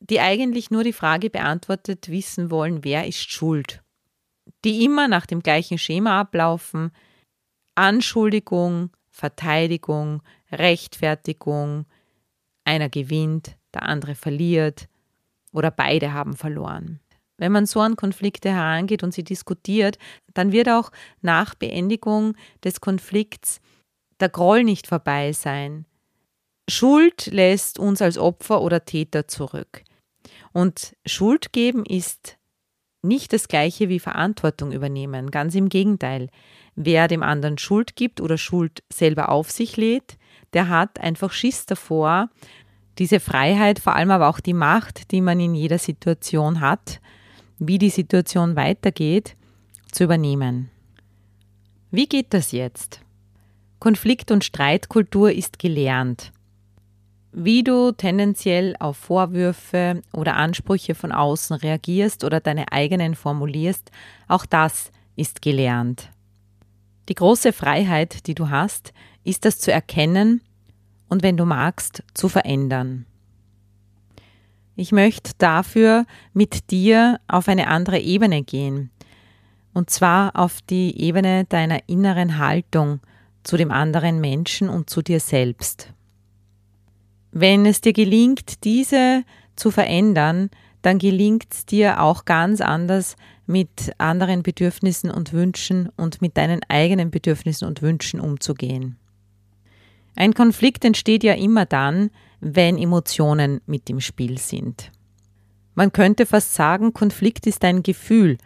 die 0.00 0.20
eigentlich 0.20 0.70
nur 0.70 0.82
die 0.82 0.92
Frage 0.92 1.30
beantwortet 1.30 2.08
wissen 2.08 2.50
wollen, 2.50 2.82
wer 2.82 3.06
ist 3.06 3.30
schuld. 3.30 3.82
Die 4.64 4.84
immer 4.84 5.06
nach 5.06 5.26
dem 5.26 5.40
gleichen 5.40 5.78
Schema 5.78 6.20
ablaufen. 6.20 6.90
Anschuldigung, 7.74 8.90
Verteidigung, 9.10 10.22
Rechtfertigung, 10.50 11.86
einer 12.70 12.88
gewinnt, 12.88 13.56
der 13.74 13.82
andere 13.82 14.14
verliert 14.14 14.88
oder 15.52 15.70
beide 15.70 16.12
haben 16.12 16.34
verloren. 16.34 17.00
Wenn 17.36 17.52
man 17.52 17.66
so 17.66 17.80
an 17.80 17.96
Konflikte 17.96 18.50
herangeht 18.50 19.02
und 19.02 19.12
sie 19.12 19.24
diskutiert, 19.24 19.98
dann 20.34 20.52
wird 20.52 20.68
auch 20.68 20.92
nach 21.20 21.54
Beendigung 21.54 22.36
des 22.62 22.80
Konflikts 22.80 23.60
der 24.20 24.28
Groll 24.28 24.62
nicht 24.62 24.86
vorbei 24.86 25.32
sein. 25.32 25.86
Schuld 26.68 27.26
lässt 27.26 27.78
uns 27.78 28.00
als 28.02 28.18
Opfer 28.18 28.60
oder 28.60 28.84
Täter 28.84 29.26
zurück. 29.26 29.82
Und 30.52 30.94
Schuld 31.06 31.52
geben 31.52 31.84
ist 31.84 32.36
nicht 33.02 33.32
das 33.32 33.48
gleiche 33.48 33.88
wie 33.88 33.98
Verantwortung 33.98 34.72
übernehmen, 34.72 35.30
ganz 35.30 35.54
im 35.54 35.68
Gegenteil. 35.68 36.28
Wer 36.74 37.08
dem 37.08 37.22
anderen 37.22 37.58
Schuld 37.58 37.96
gibt 37.96 38.20
oder 38.20 38.38
Schuld 38.38 38.82
selber 38.92 39.30
auf 39.30 39.50
sich 39.50 39.76
lädt, 39.76 40.18
der 40.52 40.68
hat 40.68 41.00
einfach 41.00 41.32
Schiss 41.32 41.66
davor, 41.66 42.28
diese 42.98 43.20
Freiheit, 43.20 43.78
vor 43.78 43.96
allem 43.96 44.10
aber 44.10 44.28
auch 44.28 44.40
die 44.40 44.52
Macht, 44.54 45.10
die 45.12 45.20
man 45.20 45.40
in 45.40 45.54
jeder 45.54 45.78
Situation 45.78 46.60
hat, 46.60 47.00
wie 47.58 47.78
die 47.78 47.90
Situation 47.90 48.56
weitergeht, 48.56 49.36
zu 49.92 50.04
übernehmen. 50.04 50.70
Wie 51.90 52.06
geht 52.06 52.34
das 52.34 52.52
jetzt? 52.52 53.00
Konflikt- 53.78 54.30
und 54.30 54.44
Streitkultur 54.44 55.32
ist 55.32 55.58
gelernt. 55.58 56.32
Wie 57.32 57.62
du 57.62 57.92
tendenziell 57.92 58.76
auf 58.78 58.96
Vorwürfe 58.96 60.02
oder 60.12 60.36
Ansprüche 60.36 60.94
von 60.94 61.12
außen 61.12 61.56
reagierst 61.56 62.24
oder 62.24 62.40
deine 62.40 62.72
eigenen 62.72 63.14
formulierst, 63.14 63.90
auch 64.28 64.46
das 64.46 64.90
ist 65.16 65.40
gelernt. 65.40 66.10
Die 67.08 67.14
große 67.14 67.52
Freiheit, 67.52 68.26
die 68.26 68.34
du 68.34 68.50
hast, 68.50 68.92
ist 69.24 69.44
das 69.44 69.58
zu 69.58 69.72
erkennen 69.72 70.40
und 71.08 71.22
wenn 71.22 71.36
du 71.36 71.44
magst, 71.44 72.02
zu 72.14 72.28
verändern. 72.28 73.06
Ich 74.76 74.92
möchte 74.92 75.32
dafür 75.38 76.06
mit 76.32 76.70
dir 76.70 77.20
auf 77.28 77.48
eine 77.48 77.66
andere 77.66 77.98
Ebene 77.98 78.42
gehen, 78.42 78.90
und 79.74 79.90
zwar 79.90 80.36
auf 80.36 80.62
die 80.62 81.00
Ebene 81.00 81.44
deiner 81.44 81.88
inneren 81.88 82.38
Haltung 82.38 83.00
zu 83.42 83.56
dem 83.56 83.70
anderen 83.70 84.20
Menschen 84.20 84.68
und 84.68 84.90
zu 84.90 85.02
dir 85.02 85.20
selbst. 85.20 85.92
Wenn 87.32 87.66
es 87.66 87.80
dir 87.80 87.92
gelingt, 87.92 88.64
diese 88.64 89.24
zu 89.54 89.70
verändern, 89.70 90.50
dann 90.82 90.98
gelingt 90.98 91.52
es 91.52 91.66
dir 91.66 92.00
auch 92.00 92.24
ganz 92.24 92.60
anders 92.60 93.16
mit 93.46 93.92
anderen 93.98 94.42
Bedürfnissen 94.42 95.10
und 95.10 95.32
Wünschen 95.32 95.90
und 95.96 96.22
mit 96.22 96.36
deinen 96.36 96.60
eigenen 96.68 97.10
Bedürfnissen 97.10 97.68
und 97.68 97.82
Wünschen 97.82 98.20
umzugehen. 98.20 98.96
Ein 100.16 100.34
Konflikt 100.34 100.84
entsteht 100.84 101.24
ja 101.24 101.34
immer 101.34 101.66
dann, 101.66 102.10
wenn 102.40 102.78
Emotionen 102.78 103.60
mit 103.66 103.88
im 103.90 104.00
Spiel 104.00 104.38
sind. 104.38 104.90
Man 105.74 105.92
könnte 105.92 106.26
fast 106.26 106.54
sagen, 106.54 106.92
Konflikt 106.92 107.46
ist 107.46 107.64
ein 107.64 107.82
Gefühl. 107.82 108.38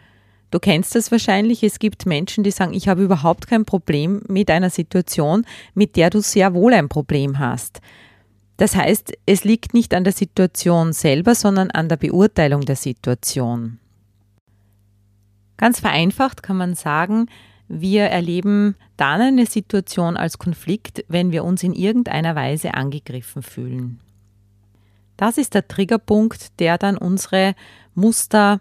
Du 0.51 0.59
kennst 0.59 0.95
das 0.95 1.11
wahrscheinlich, 1.11 1.63
es 1.63 1.79
gibt 1.79 2.05
Menschen, 2.05 2.43
die 2.43 2.51
sagen, 2.51 2.73
ich 2.73 2.87
habe 2.87 3.03
überhaupt 3.03 3.47
kein 3.47 3.65
Problem 3.65 4.21
mit 4.27 4.49
einer 4.49 4.69
Situation, 4.69 5.45
mit 5.73 5.95
der 5.95 6.09
du 6.09 6.21
sehr 6.21 6.53
wohl 6.53 6.73
ein 6.73 6.87
Problem 6.87 7.39
hast. 7.39 7.81
Das 8.57 8.75
heißt, 8.75 9.13
es 9.25 9.43
liegt 9.43 9.73
nicht 9.73 9.93
an 9.93 10.05
der 10.05 10.13
Situation 10.13 10.93
selber, 10.93 11.35
sondern 11.35 11.71
an 11.71 11.89
der 11.89 11.97
Beurteilung 11.97 12.61
der 12.61 12.77
Situation. 12.77 13.79
Ganz 15.57 15.79
vereinfacht 15.79 16.43
kann 16.43 16.57
man 16.57 16.75
sagen, 16.75 17.27
wir 17.67 18.03
erleben 18.03 18.75
dann 18.97 19.21
eine 19.21 19.45
Situation 19.45 20.17
als 20.17 20.37
Konflikt, 20.37 21.03
wenn 21.07 21.31
wir 21.31 21.43
uns 21.43 21.63
in 21.63 21.73
irgendeiner 21.73 22.35
Weise 22.35 22.73
angegriffen 22.73 23.41
fühlen. 23.41 23.99
Das 25.17 25.37
ist 25.37 25.53
der 25.53 25.67
Triggerpunkt, 25.67 26.59
der 26.59 26.77
dann 26.77 26.97
unsere 26.97 27.55
Muster 27.93 28.59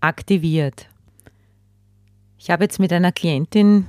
aktiviert. 0.00 0.88
Ich 2.38 2.50
habe 2.50 2.64
jetzt 2.64 2.78
mit 2.78 2.92
einer 2.92 3.12
Klientin 3.12 3.86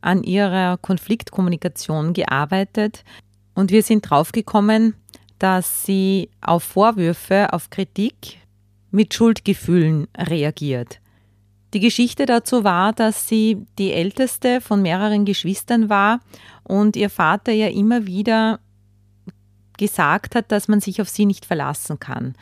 an 0.00 0.22
ihrer 0.22 0.76
Konfliktkommunikation 0.78 2.12
gearbeitet 2.12 3.04
und 3.54 3.70
wir 3.70 3.82
sind 3.82 4.08
draufgekommen, 4.08 4.94
dass 5.38 5.84
sie 5.84 6.30
auf 6.40 6.62
Vorwürfe, 6.62 7.52
auf 7.52 7.70
Kritik 7.70 8.38
mit 8.90 9.14
Schuldgefühlen 9.14 10.08
reagiert. 10.16 11.00
Die 11.72 11.80
Geschichte 11.80 12.26
dazu 12.26 12.64
war, 12.64 12.92
dass 12.92 13.28
sie 13.28 13.64
die 13.78 13.92
älteste 13.92 14.60
von 14.60 14.82
mehreren 14.82 15.24
Geschwistern 15.24 15.88
war 15.88 16.20
und 16.64 16.96
ihr 16.96 17.10
Vater 17.10 17.52
ja 17.52 17.68
immer 17.68 18.06
wieder 18.06 18.60
gesagt 19.78 20.34
hat, 20.34 20.52
dass 20.52 20.68
man 20.68 20.80
sich 20.80 21.00
auf 21.00 21.08
sie 21.08 21.26
nicht 21.26 21.46
verlassen 21.46 21.98
kann. 21.98 22.34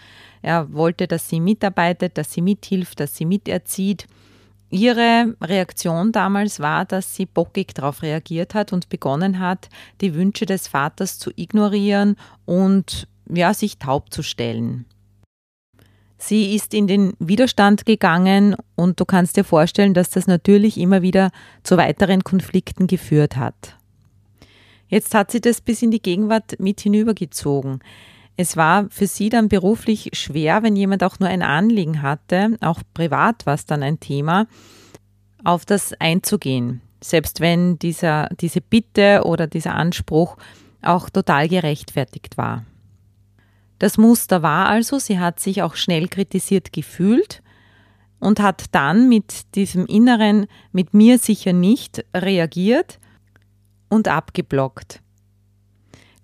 Er 0.42 0.72
wollte, 0.72 1.06
dass 1.06 1.28
sie 1.28 1.40
mitarbeitet, 1.40 2.16
dass 2.18 2.32
sie 2.32 2.42
mithilft, 2.42 3.00
dass 3.00 3.16
sie 3.16 3.26
miterzieht. 3.26 4.06
Ihre 4.70 5.36
Reaktion 5.40 6.12
damals 6.12 6.60
war, 6.60 6.84
dass 6.84 7.14
sie 7.14 7.26
bockig 7.26 7.74
darauf 7.74 8.02
reagiert 8.02 8.54
hat 8.54 8.72
und 8.72 8.88
begonnen 8.88 9.38
hat, 9.38 9.68
die 10.00 10.14
Wünsche 10.14 10.46
des 10.46 10.68
Vaters 10.68 11.18
zu 11.18 11.30
ignorieren 11.36 12.16
und 12.44 13.08
ja, 13.30 13.54
sich 13.54 13.78
taub 13.78 14.12
zu 14.12 14.22
stellen. 14.22 14.84
Sie 16.18 16.56
ist 16.56 16.74
in 16.74 16.88
den 16.88 17.12
Widerstand 17.20 17.86
gegangen 17.86 18.56
und 18.74 18.98
du 18.98 19.04
kannst 19.04 19.36
dir 19.36 19.44
vorstellen, 19.44 19.94
dass 19.94 20.10
das 20.10 20.26
natürlich 20.26 20.76
immer 20.76 21.00
wieder 21.00 21.30
zu 21.62 21.76
weiteren 21.76 22.24
Konflikten 22.24 22.88
geführt 22.88 23.36
hat. 23.36 23.76
Jetzt 24.88 25.14
hat 25.14 25.30
sie 25.30 25.40
das 25.40 25.60
bis 25.60 25.80
in 25.80 25.92
die 25.92 26.02
Gegenwart 26.02 26.58
mit 26.58 26.80
hinübergezogen. 26.80 27.80
Es 28.36 28.56
war 28.56 28.88
für 28.90 29.06
sie 29.06 29.28
dann 29.28 29.48
beruflich 29.48 30.10
schwer, 30.12 30.62
wenn 30.62 30.76
jemand 30.76 31.04
auch 31.04 31.20
nur 31.20 31.28
ein 31.28 31.42
Anliegen 31.42 32.02
hatte, 32.02 32.56
auch 32.60 32.82
privat 32.94 33.46
war 33.46 33.54
es 33.54 33.66
dann 33.66 33.82
ein 33.82 34.00
Thema, 34.00 34.46
auf 35.44 35.64
das 35.64 35.92
einzugehen. 36.00 36.80
Selbst 37.00 37.40
wenn 37.40 37.78
dieser, 37.78 38.28
diese 38.40 38.60
Bitte 38.60 39.22
oder 39.24 39.46
dieser 39.46 39.74
Anspruch 39.74 40.36
auch 40.82 41.10
total 41.10 41.48
gerechtfertigt 41.48 42.38
war. 42.38 42.64
Das 43.78 43.96
Muster 43.96 44.42
war 44.42 44.66
also, 44.68 44.98
sie 44.98 45.18
hat 45.18 45.40
sich 45.40 45.62
auch 45.62 45.76
schnell 45.76 46.08
kritisiert 46.08 46.72
gefühlt 46.72 47.42
und 48.18 48.40
hat 48.40 48.66
dann 48.72 49.08
mit 49.08 49.54
diesem 49.54 49.86
inneren, 49.86 50.46
mit 50.72 50.94
mir 50.94 51.18
sicher 51.18 51.52
nicht 51.52 52.04
reagiert 52.14 52.98
und 53.88 54.08
abgeblockt. 54.08 55.00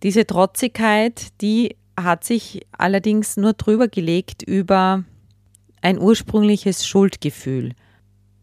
Diese 0.03 0.27
Trotzigkeit, 0.27 1.29
die 1.41 1.77
hat 1.97 2.25
sich 2.25 2.67
allerdings 2.73 3.37
nur 3.37 3.53
drüber 3.53 3.89
gelegt 3.89 4.43
über 4.43 5.05
ein 5.81 5.99
ursprüngliches 5.99 6.87
Schuldgefühl. 6.87 7.73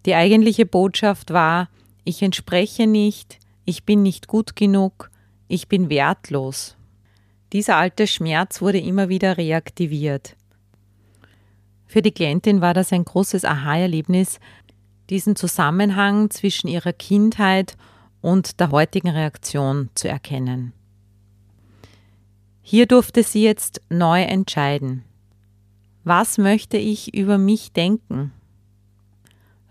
Die 0.06 0.16
eigentliche 0.16 0.66
Botschaft 0.66 1.32
war, 1.32 1.70
ich 2.04 2.24
entspreche 2.24 2.88
nicht, 2.88 3.40
ich 3.66 3.84
bin 3.84 4.02
nicht 4.02 4.28
gut 4.28 4.56
genug, 4.56 5.12
ich 5.48 5.68
bin 5.68 5.90
wertlos. 5.90 6.78
Dieser 7.54 7.78
alte 7.78 8.08
Schmerz 8.08 8.62
wurde 8.62 8.80
immer 8.80 9.10
wieder 9.10 9.38
reaktiviert. 9.38 10.36
Für 11.86 12.02
die 12.02 12.12
Klientin 12.12 12.62
war 12.62 12.74
das 12.74 12.94
ein 12.94 13.04
großes 13.04 13.44
Aha-Erlebnis, 13.44 14.40
diesen 15.10 15.36
Zusammenhang 15.36 16.30
zwischen 16.30 16.70
ihrer 16.70 16.94
Kindheit 16.94 17.76
und 18.22 18.62
der 18.62 18.72
heutigen 18.72 19.10
Reaktion 19.10 19.90
zu 19.96 20.08
erkennen. 20.08 20.72
Hier 22.62 22.86
durfte 22.86 23.24
sie 23.24 23.44
jetzt 23.44 23.82
neu 23.90 24.22
entscheiden. 24.22 25.04
Was 26.06 26.38
möchte 26.38 26.78
ich 26.78 27.14
über 27.14 27.38
mich 27.38 27.74
denken? 27.74 28.32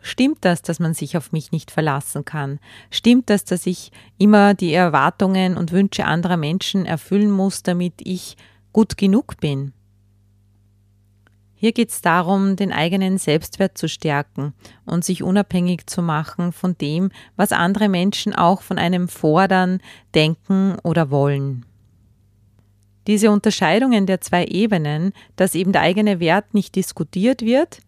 Stimmt 0.03 0.39
das, 0.45 0.63
dass 0.63 0.81
man 0.81 0.95
sich 0.95 1.17
auf 1.17 1.33
mich 1.33 1.53
nicht 1.53 1.71
verlassen 1.71 2.25
kann? 2.25 2.59
Stimmt 2.91 3.29
das, 3.29 3.45
dass 3.45 3.67
ich 3.67 3.93
immer 4.19 4.55
die 4.55 4.73
Erwartungen 4.73 5.57
und 5.57 5.73
Wünsche 5.73 6.07
anderer 6.07 6.39
Menschen 6.39 6.87
erfüllen 6.87 7.31
muss, 7.31 7.63
damit 7.63 7.95
ich 7.99 8.37
gut 8.73 8.97
genug 8.97 9.39
bin. 9.41 9.73
Hier 11.55 11.73
geht 11.73 11.91
es 11.91 12.01
darum, 12.01 12.57
den 12.57 12.73
eigenen 12.73 13.19
Selbstwert 13.19 13.77
zu 13.77 13.87
stärken 13.87 14.55
und 14.87 15.05
sich 15.05 15.23
unabhängig 15.23 15.87
zu 15.87 16.01
machen 16.01 16.53
von 16.53 16.79
dem, 16.79 17.11
was 17.37 17.53
andere 17.53 17.91
Menschen 17.91 18.35
auch 18.35 18.63
von 18.63 18.79
einem 18.79 19.09
fordern, 19.09 19.81
denken 20.15 20.77
oder 20.83 21.11
wollen. 21.11 21.67
Diese 23.07 23.31
Unterscheidungen 23.31 24.07
der 24.07 24.23
zwei 24.23 24.47
Ebenen, 24.47 25.13
dass 25.37 25.55
eben 25.55 25.73
der 25.73 25.83
eigene 25.83 26.19
Wert 26.19 26.55
nicht 26.55 26.77
diskutiert 26.77 27.43
wird 27.43 27.83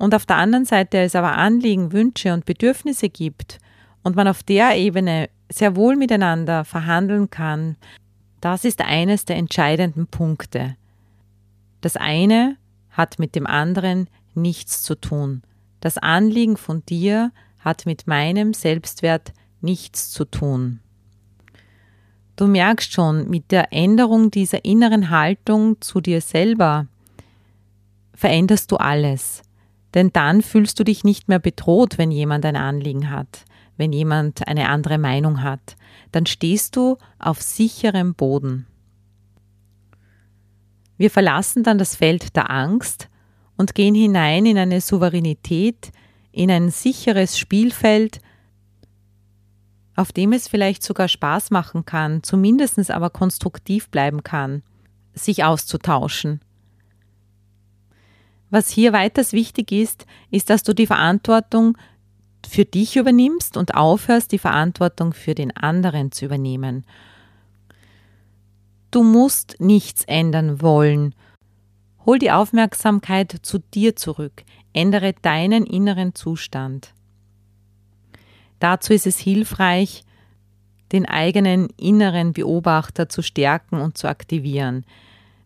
und 0.00 0.14
auf 0.14 0.24
der 0.24 0.38
anderen 0.38 0.64
Seite 0.64 0.96
es 0.96 1.14
aber 1.14 1.36
Anliegen, 1.36 1.92
Wünsche 1.92 2.32
und 2.32 2.46
Bedürfnisse 2.46 3.10
gibt 3.10 3.58
und 4.02 4.16
man 4.16 4.28
auf 4.28 4.42
der 4.42 4.74
Ebene 4.78 5.28
sehr 5.50 5.76
wohl 5.76 5.94
miteinander 5.94 6.64
verhandeln 6.64 7.28
kann, 7.28 7.76
das 8.40 8.64
ist 8.64 8.80
eines 8.80 9.26
der 9.26 9.36
entscheidenden 9.36 10.06
Punkte. 10.06 10.74
Das 11.82 11.98
eine 11.98 12.56
hat 12.88 13.18
mit 13.18 13.34
dem 13.34 13.46
anderen 13.46 14.08
nichts 14.34 14.82
zu 14.82 14.94
tun. 14.94 15.42
Das 15.80 15.98
Anliegen 15.98 16.56
von 16.56 16.82
dir 16.86 17.30
hat 17.58 17.84
mit 17.84 18.06
meinem 18.06 18.54
Selbstwert 18.54 19.34
nichts 19.60 20.10
zu 20.10 20.24
tun. 20.24 20.80
Du 22.36 22.46
merkst 22.46 22.90
schon, 22.90 23.28
mit 23.28 23.50
der 23.50 23.70
Änderung 23.70 24.30
dieser 24.30 24.64
inneren 24.64 25.10
Haltung 25.10 25.78
zu 25.82 26.00
dir 26.00 26.22
selber 26.22 26.86
veränderst 28.14 28.72
du 28.72 28.76
alles. 28.76 29.42
Denn 29.94 30.12
dann 30.12 30.42
fühlst 30.42 30.78
du 30.78 30.84
dich 30.84 31.04
nicht 31.04 31.28
mehr 31.28 31.38
bedroht, 31.38 31.98
wenn 31.98 32.10
jemand 32.10 32.44
ein 32.44 32.56
Anliegen 32.56 33.10
hat, 33.10 33.44
wenn 33.76 33.92
jemand 33.92 34.46
eine 34.46 34.68
andere 34.68 34.98
Meinung 34.98 35.42
hat. 35.42 35.76
Dann 36.12 36.26
stehst 36.26 36.76
du 36.76 36.96
auf 37.18 37.42
sicherem 37.42 38.14
Boden. 38.14 38.66
Wir 40.96 41.10
verlassen 41.10 41.62
dann 41.62 41.78
das 41.78 41.96
Feld 41.96 42.36
der 42.36 42.50
Angst 42.50 43.08
und 43.56 43.74
gehen 43.74 43.94
hinein 43.94 44.46
in 44.46 44.58
eine 44.58 44.80
Souveränität, 44.80 45.92
in 46.30 46.50
ein 46.50 46.70
sicheres 46.70 47.38
Spielfeld, 47.38 48.20
auf 49.96 50.12
dem 50.12 50.32
es 50.32 50.48
vielleicht 50.48 50.82
sogar 50.82 51.08
Spaß 51.08 51.50
machen 51.50 51.84
kann, 51.84 52.22
zumindest 52.22 52.90
aber 52.90 53.10
konstruktiv 53.10 53.90
bleiben 53.90 54.22
kann, 54.22 54.62
sich 55.14 55.42
auszutauschen. 55.44 56.40
Was 58.50 58.68
hier 58.68 58.92
weiters 58.92 59.32
wichtig 59.32 59.72
ist, 59.72 60.06
ist, 60.30 60.50
dass 60.50 60.62
du 60.62 60.74
die 60.74 60.86
Verantwortung 60.86 61.78
für 62.46 62.64
dich 62.64 62.96
übernimmst 62.96 63.56
und 63.56 63.74
aufhörst, 63.74 64.32
die 64.32 64.38
Verantwortung 64.38 65.12
für 65.12 65.34
den 65.34 65.56
anderen 65.56 66.10
zu 66.10 66.24
übernehmen 66.24 66.84
Du 68.90 69.04
musst 69.04 69.60
nichts 69.60 70.04
ändern 70.04 70.60
wollen. 70.62 71.14
Hol 72.06 72.18
die 72.18 72.32
Aufmerksamkeit 72.32 73.36
zu 73.42 73.58
dir 73.58 73.94
zurück. 73.94 74.42
Ändere 74.72 75.14
deinen 75.22 75.64
inneren 75.64 76.14
Zustand. 76.14 76.92
Dazu 78.58 78.92
ist 78.92 79.06
es 79.06 79.18
hilfreich, 79.18 80.02
den 80.90 81.06
eigenen 81.06 81.68
inneren 81.76 82.32
Beobachter 82.32 83.08
zu 83.08 83.22
stärken 83.22 83.80
und 83.80 83.96
zu 83.96 84.08
aktivieren. 84.08 84.84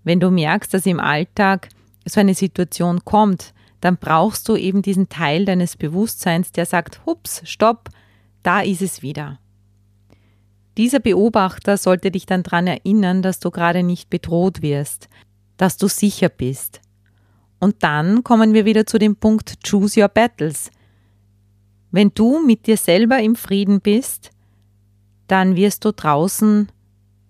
Wenn 0.05 0.21
du 0.21 0.31
merkst, 0.31 0.73
dass 0.73 0.87
im 0.87 1.01
Alltag 1.01 1.69
so 2.05 2.21
eine 2.21 2.35
Situation 2.35 3.05
kommt, 3.05 3.55
dann 3.81 3.97
brauchst 3.97 4.49
du 4.49 4.57
eben 4.57 4.83
diesen 4.83 5.09
Teil 5.09 5.45
deines 5.45 5.77
Bewusstseins, 5.77 6.53
der 6.53 6.67
sagt, 6.67 7.05
hups, 7.07 7.43
stopp, 7.45 7.91
da 8.43 8.61
ist 8.61 8.83
es 8.83 9.03
wieder. 9.03 9.39
Dieser 10.77 11.01
Beobachter 11.01 11.77
sollte 11.77 12.11
dich 12.11 12.27
dann 12.27 12.43
daran 12.43 12.67
erinnern, 12.67 13.23
dass 13.23 13.41
du 13.41 13.51
gerade 13.51 13.83
nicht 13.83 14.11
bedroht 14.11 14.63
wirst, 14.63 15.09
dass 15.57 15.77
du 15.77 15.87
sicher 15.87 16.29
bist. 16.29 16.81
Und 17.61 17.83
dann 17.83 18.25
kommen 18.25 18.55
wir 18.55 18.65
wieder 18.65 18.87
zu 18.87 18.99
dem 18.99 19.17
Punkt 19.17 19.63
Choose 19.63 20.01
Your 20.01 20.09
Battles. 20.09 20.71
Wenn 21.91 22.11
du 22.13 22.45
mit 22.45 22.67
dir 22.67 22.77
selber 22.77 23.21
im 23.21 23.37
Frieden 23.37 23.81
bist, 23.81 24.31
dann 25.29 25.57
wirst 25.57 25.85
du 25.85 25.93
draußen 25.93 26.69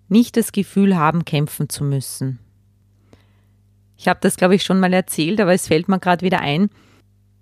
nicht 0.09 0.37
das 0.37 0.51
Gefühl 0.51 0.95
haben, 0.97 1.23
kämpfen 1.23 1.69
zu 1.69 1.83
müssen. 1.83 2.39
Ich 3.97 4.07
habe 4.07 4.19
das, 4.21 4.35
glaube 4.35 4.55
ich, 4.55 4.63
schon 4.63 4.79
mal 4.79 4.93
erzählt, 4.93 5.39
aber 5.39 5.53
es 5.53 5.67
fällt 5.67 5.87
mir 5.87 5.99
gerade 5.99 6.25
wieder 6.25 6.41
ein. 6.41 6.69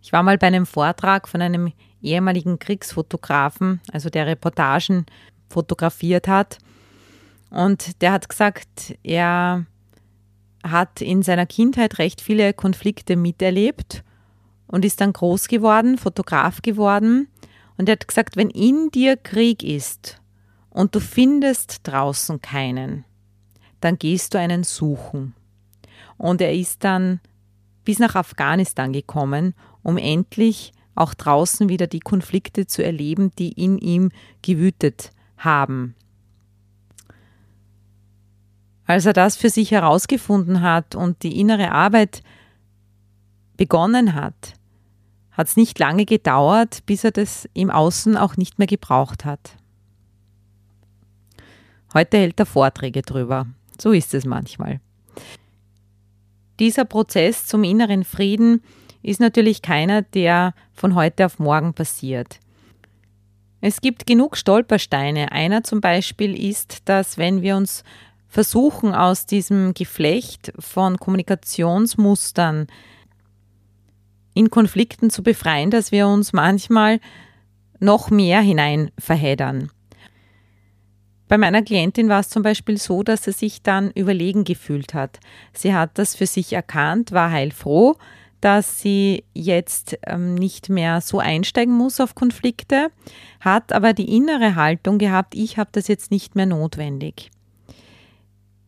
Ich 0.01 0.13
war 0.13 0.23
mal 0.23 0.37
bei 0.37 0.47
einem 0.47 0.65
Vortrag 0.65 1.27
von 1.27 1.41
einem 1.41 1.71
ehemaligen 2.01 2.59
Kriegsfotografen, 2.59 3.81
also 3.91 4.09
der 4.09 4.27
Reportagen 4.27 5.05
fotografiert 5.49 6.27
hat. 6.27 6.57
Und 7.49 8.01
der 8.01 8.11
hat 8.11 8.27
gesagt, 8.29 8.97
er 9.03 9.65
hat 10.63 11.01
in 11.01 11.21
seiner 11.23 11.45
Kindheit 11.45 11.99
recht 11.99 12.21
viele 12.21 12.53
Konflikte 12.53 13.15
miterlebt 13.15 14.03
und 14.67 14.85
ist 14.85 15.01
dann 15.01 15.13
groß 15.13 15.47
geworden, 15.47 15.97
Fotograf 15.97 16.61
geworden. 16.61 17.27
Und 17.77 17.89
er 17.89 17.93
hat 17.93 18.07
gesagt, 18.07 18.37
wenn 18.37 18.49
in 18.49 18.89
dir 18.91 19.17
Krieg 19.17 19.63
ist 19.63 20.21
und 20.69 20.95
du 20.95 20.99
findest 20.99 21.81
draußen 21.83 22.41
keinen, 22.41 23.05
dann 23.81 23.97
gehst 23.97 24.33
du 24.33 24.39
einen 24.39 24.63
suchen. 24.63 25.35
Und 26.17 26.41
er 26.41 26.53
ist 26.53 26.83
dann 26.83 27.19
bis 27.83 27.99
nach 27.99 28.15
Afghanistan 28.15 28.93
gekommen, 28.93 29.53
um 29.81 29.97
endlich 29.97 30.71
auch 30.95 31.13
draußen 31.13 31.69
wieder 31.69 31.87
die 31.87 31.99
Konflikte 31.99 32.67
zu 32.67 32.83
erleben, 32.83 33.31
die 33.37 33.51
in 33.51 33.77
ihm 33.77 34.11
gewütet 34.41 35.11
haben. 35.37 35.95
Als 38.85 39.05
er 39.05 39.13
das 39.13 39.37
für 39.37 39.49
sich 39.49 39.71
herausgefunden 39.71 40.61
hat 40.61 40.95
und 40.95 41.23
die 41.23 41.39
innere 41.39 41.71
Arbeit 41.71 42.21
begonnen 43.57 44.13
hat, 44.13 44.53
hat 45.31 45.47
es 45.47 45.55
nicht 45.55 45.79
lange 45.79 46.05
gedauert, 46.05 46.85
bis 46.85 47.03
er 47.03 47.11
das 47.11 47.49
im 47.53 47.71
Außen 47.71 48.17
auch 48.17 48.37
nicht 48.37 48.59
mehr 48.59 48.67
gebraucht 48.67 49.25
hat. 49.25 49.57
Heute 51.93 52.17
hält 52.17 52.39
er 52.39 52.45
Vorträge 52.45 53.01
drüber. 53.01 53.47
So 53.79 53.91
ist 53.91 54.13
es 54.13 54.25
manchmal. 54.25 54.79
Dieser 56.59 56.85
Prozess 56.85 57.45
zum 57.45 57.63
inneren 57.63 58.03
Frieden 58.03 58.61
ist 59.01 59.19
natürlich 59.19 59.61
keiner, 59.61 60.01
der 60.01 60.53
von 60.73 60.95
heute 60.95 61.25
auf 61.25 61.39
morgen 61.39 61.73
passiert. 61.73 62.39
Es 63.61 63.81
gibt 63.81 64.05
genug 64.05 64.37
Stolpersteine. 64.37 65.31
Einer 65.31 65.63
zum 65.63 65.81
Beispiel 65.81 66.37
ist, 66.39 66.81
dass 66.89 67.17
wenn 67.17 67.41
wir 67.41 67.55
uns 67.55 67.83
versuchen, 68.27 68.93
aus 68.93 69.25
diesem 69.25 69.73
Geflecht 69.73 70.51
von 70.59 70.97
Kommunikationsmustern 70.97 72.67
in 74.33 74.49
Konflikten 74.49 75.09
zu 75.09 75.23
befreien, 75.23 75.69
dass 75.69 75.91
wir 75.91 76.07
uns 76.07 76.33
manchmal 76.33 76.99
noch 77.79 78.09
mehr 78.09 78.41
hinein 78.41 78.91
verheddern. 78.97 79.69
Bei 81.27 81.37
meiner 81.37 81.61
Klientin 81.61 82.09
war 82.09 82.19
es 82.19 82.29
zum 82.29 82.43
Beispiel 82.43 82.77
so, 82.77 83.03
dass 83.03 83.23
sie 83.23 83.31
sich 83.31 83.61
dann 83.61 83.91
überlegen 83.91 84.43
gefühlt 84.43 84.93
hat. 84.93 85.19
Sie 85.53 85.73
hat 85.73 85.97
das 85.97 86.15
für 86.15 86.25
sich 86.25 86.53
erkannt, 86.53 87.11
war 87.11 87.31
heilfroh, 87.31 87.95
dass 88.41 88.81
sie 88.81 89.23
jetzt 89.33 89.97
ähm, 90.05 90.35
nicht 90.35 90.67
mehr 90.67 90.99
so 90.99 91.19
einsteigen 91.19 91.73
muss 91.73 92.01
auf 92.01 92.13
Konflikte, 92.13 92.91
hat 93.39 93.71
aber 93.71 93.93
die 93.93 94.15
innere 94.15 94.55
Haltung 94.55 94.97
gehabt, 94.97 95.33
ich 95.33 95.57
habe 95.57 95.69
das 95.71 95.87
jetzt 95.87 96.11
nicht 96.11 96.35
mehr 96.35 96.45
notwendig. 96.45 97.31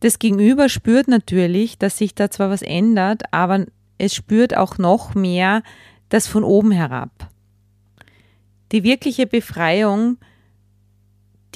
Das 0.00 0.18
Gegenüber 0.18 0.68
spürt 0.70 1.08
natürlich, 1.08 1.76
dass 1.76 1.98
sich 1.98 2.14
da 2.14 2.30
zwar 2.30 2.48
was 2.48 2.62
ändert, 2.62 3.24
aber 3.32 3.66
es 3.98 4.14
spürt 4.14 4.56
auch 4.56 4.78
noch 4.78 5.14
mehr 5.14 5.62
das 6.08 6.26
von 6.26 6.44
oben 6.44 6.70
herab. 6.70 7.10
Die 8.72 8.82
wirkliche 8.82 9.26
Befreiung, 9.26 10.18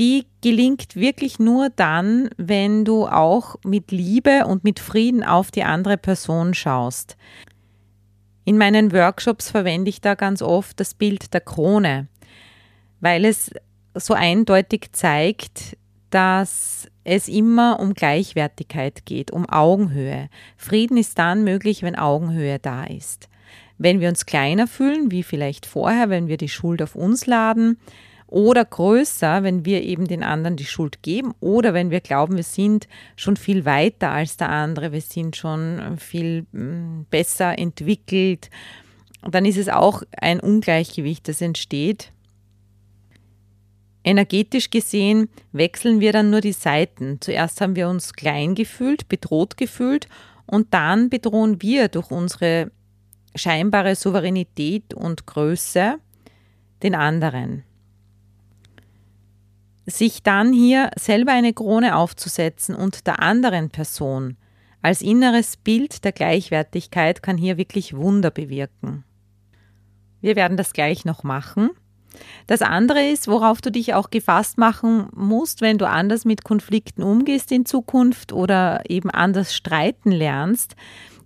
die 0.00 0.26
gelingt 0.40 0.96
wirklich 0.96 1.38
nur 1.38 1.68
dann, 1.68 2.30
wenn 2.38 2.86
du 2.86 3.06
auch 3.06 3.56
mit 3.64 3.92
Liebe 3.92 4.46
und 4.46 4.64
mit 4.64 4.80
Frieden 4.80 5.22
auf 5.22 5.50
die 5.50 5.62
andere 5.62 5.98
Person 5.98 6.54
schaust. 6.54 7.18
In 8.46 8.56
meinen 8.56 8.92
Workshops 8.92 9.50
verwende 9.50 9.90
ich 9.90 10.00
da 10.00 10.14
ganz 10.14 10.40
oft 10.40 10.80
das 10.80 10.94
Bild 10.94 11.34
der 11.34 11.42
Krone, 11.42 12.08
weil 13.00 13.26
es 13.26 13.50
so 13.94 14.14
eindeutig 14.14 14.90
zeigt, 14.92 15.76
dass 16.08 16.88
es 17.04 17.28
immer 17.28 17.78
um 17.78 17.92
Gleichwertigkeit 17.92 19.04
geht, 19.04 19.30
um 19.30 19.46
Augenhöhe. 19.46 20.30
Frieden 20.56 20.96
ist 20.96 21.18
dann 21.18 21.44
möglich, 21.44 21.82
wenn 21.82 21.94
Augenhöhe 21.94 22.58
da 22.58 22.84
ist. 22.84 23.28
Wenn 23.76 24.00
wir 24.00 24.08
uns 24.08 24.24
kleiner 24.24 24.66
fühlen, 24.66 25.10
wie 25.10 25.22
vielleicht 25.22 25.66
vorher, 25.66 26.08
wenn 26.08 26.26
wir 26.26 26.38
die 26.38 26.48
Schuld 26.48 26.80
auf 26.80 26.94
uns 26.94 27.26
laden, 27.26 27.78
oder 28.30 28.64
größer, 28.64 29.42
wenn 29.42 29.64
wir 29.64 29.82
eben 29.82 30.06
den 30.06 30.22
anderen 30.22 30.56
die 30.56 30.64
Schuld 30.64 31.02
geben 31.02 31.34
oder 31.40 31.74
wenn 31.74 31.90
wir 31.90 32.00
glauben, 32.00 32.36
wir 32.36 32.44
sind 32.44 32.88
schon 33.16 33.36
viel 33.36 33.64
weiter 33.64 34.10
als 34.10 34.36
der 34.36 34.48
andere, 34.50 34.92
wir 34.92 35.00
sind 35.00 35.36
schon 35.36 35.98
viel 35.98 36.46
mm, 36.52 37.06
besser 37.10 37.58
entwickelt, 37.58 38.48
dann 39.22 39.44
ist 39.44 39.58
es 39.58 39.68
auch 39.68 40.02
ein 40.12 40.40
Ungleichgewicht, 40.40 41.28
das 41.28 41.40
entsteht. 41.40 42.12
Energetisch 44.02 44.70
gesehen 44.70 45.28
wechseln 45.52 46.00
wir 46.00 46.12
dann 46.12 46.30
nur 46.30 46.40
die 46.40 46.52
Seiten. 46.52 47.18
Zuerst 47.20 47.60
haben 47.60 47.76
wir 47.76 47.88
uns 47.88 48.14
klein 48.14 48.54
gefühlt, 48.54 49.08
bedroht 49.08 49.56
gefühlt 49.56 50.08
und 50.46 50.72
dann 50.72 51.10
bedrohen 51.10 51.60
wir 51.60 51.88
durch 51.88 52.10
unsere 52.10 52.70
scheinbare 53.34 53.94
Souveränität 53.94 54.94
und 54.94 55.26
Größe 55.26 55.98
den 56.82 56.94
anderen. 56.94 57.64
Sich 59.86 60.22
dann 60.22 60.52
hier 60.52 60.90
selber 60.98 61.32
eine 61.32 61.52
Krone 61.52 61.96
aufzusetzen 61.96 62.74
und 62.74 63.06
der 63.06 63.22
anderen 63.22 63.70
Person 63.70 64.36
als 64.82 65.02
inneres 65.02 65.56
Bild 65.56 66.04
der 66.04 66.12
Gleichwertigkeit 66.12 67.22
kann 67.22 67.36
hier 67.36 67.58
wirklich 67.58 67.96
Wunder 67.96 68.30
bewirken. 68.30 69.04
Wir 70.20 70.36
werden 70.36 70.56
das 70.56 70.72
gleich 70.72 71.04
noch 71.04 71.22
machen. 71.22 71.70
Das 72.46 72.62
andere 72.62 73.08
ist, 73.08 73.28
worauf 73.28 73.60
du 73.60 73.70
dich 73.70 73.94
auch 73.94 74.10
gefasst 74.10 74.58
machen 74.58 75.08
musst, 75.14 75.60
wenn 75.60 75.78
du 75.78 75.88
anders 75.88 76.24
mit 76.24 76.44
Konflikten 76.44 77.02
umgehst 77.02 77.52
in 77.52 77.66
Zukunft 77.66 78.32
oder 78.32 78.82
eben 78.88 79.10
anders 79.10 79.54
streiten 79.54 80.10
lernst, 80.10 80.74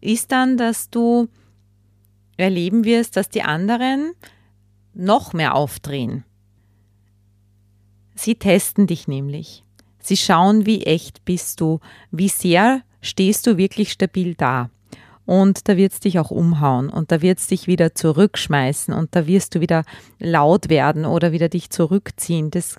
ist 0.00 0.32
dann, 0.32 0.56
dass 0.56 0.90
du 0.90 1.28
erleben 2.36 2.84
wirst, 2.84 3.16
dass 3.16 3.28
die 3.28 3.42
anderen 3.42 4.12
noch 4.92 5.32
mehr 5.32 5.54
aufdrehen. 5.54 6.24
Sie 8.14 8.36
testen 8.36 8.86
dich 8.86 9.08
nämlich. 9.08 9.64
Sie 10.00 10.16
schauen, 10.16 10.66
wie 10.66 10.84
echt 10.84 11.24
bist 11.24 11.60
du, 11.60 11.80
wie 12.10 12.28
sehr 12.28 12.82
stehst 13.00 13.46
du 13.46 13.56
wirklich 13.56 13.92
stabil 13.92 14.34
da. 14.34 14.70
Und 15.26 15.68
da 15.68 15.76
wird 15.76 15.92
es 15.92 16.00
dich 16.00 16.18
auch 16.18 16.30
umhauen 16.30 16.90
und 16.90 17.10
da 17.10 17.22
wird 17.22 17.38
es 17.38 17.46
dich 17.46 17.66
wieder 17.66 17.94
zurückschmeißen 17.94 18.92
und 18.92 19.16
da 19.16 19.26
wirst 19.26 19.54
du 19.54 19.60
wieder 19.60 19.84
laut 20.18 20.68
werden 20.68 21.06
oder 21.06 21.32
wieder 21.32 21.48
dich 21.48 21.70
zurückziehen. 21.70 22.50
Das 22.50 22.76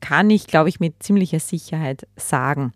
kann 0.00 0.30
ich, 0.30 0.46
glaube 0.46 0.68
ich, 0.68 0.78
mit 0.78 1.02
ziemlicher 1.02 1.40
Sicherheit 1.40 2.06
sagen. 2.16 2.72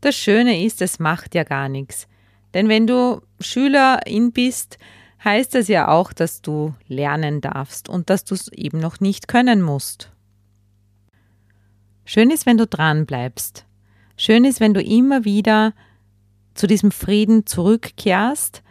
Das 0.00 0.14
Schöne 0.14 0.64
ist, 0.64 0.80
es 0.80 0.98
macht 0.98 1.34
ja 1.34 1.44
gar 1.44 1.68
nichts. 1.68 2.08
Denn 2.54 2.68
wenn 2.68 2.86
du 2.86 3.20
Schülerin 3.40 4.32
bist, 4.32 4.78
heißt 5.22 5.54
das 5.54 5.68
ja 5.68 5.88
auch, 5.88 6.14
dass 6.14 6.40
du 6.40 6.74
lernen 6.88 7.42
darfst 7.42 7.90
und 7.90 8.08
dass 8.08 8.24
du 8.24 8.34
es 8.34 8.48
eben 8.48 8.78
noch 8.78 9.00
nicht 9.00 9.28
können 9.28 9.60
musst. 9.60 10.10
Schön 12.12 12.32
ist, 12.32 12.44
wenn 12.44 12.56
du 12.56 12.66
dran 12.66 13.06
bleibst. 13.06 13.66
Schön 14.16 14.44
ist, 14.44 14.58
wenn 14.58 14.74
du 14.74 14.82
immer 14.82 15.24
wieder 15.24 15.74
zu 16.54 16.66
diesem 16.66 16.90
Frieden 16.90 17.46
zurückkehrst. 17.46 18.64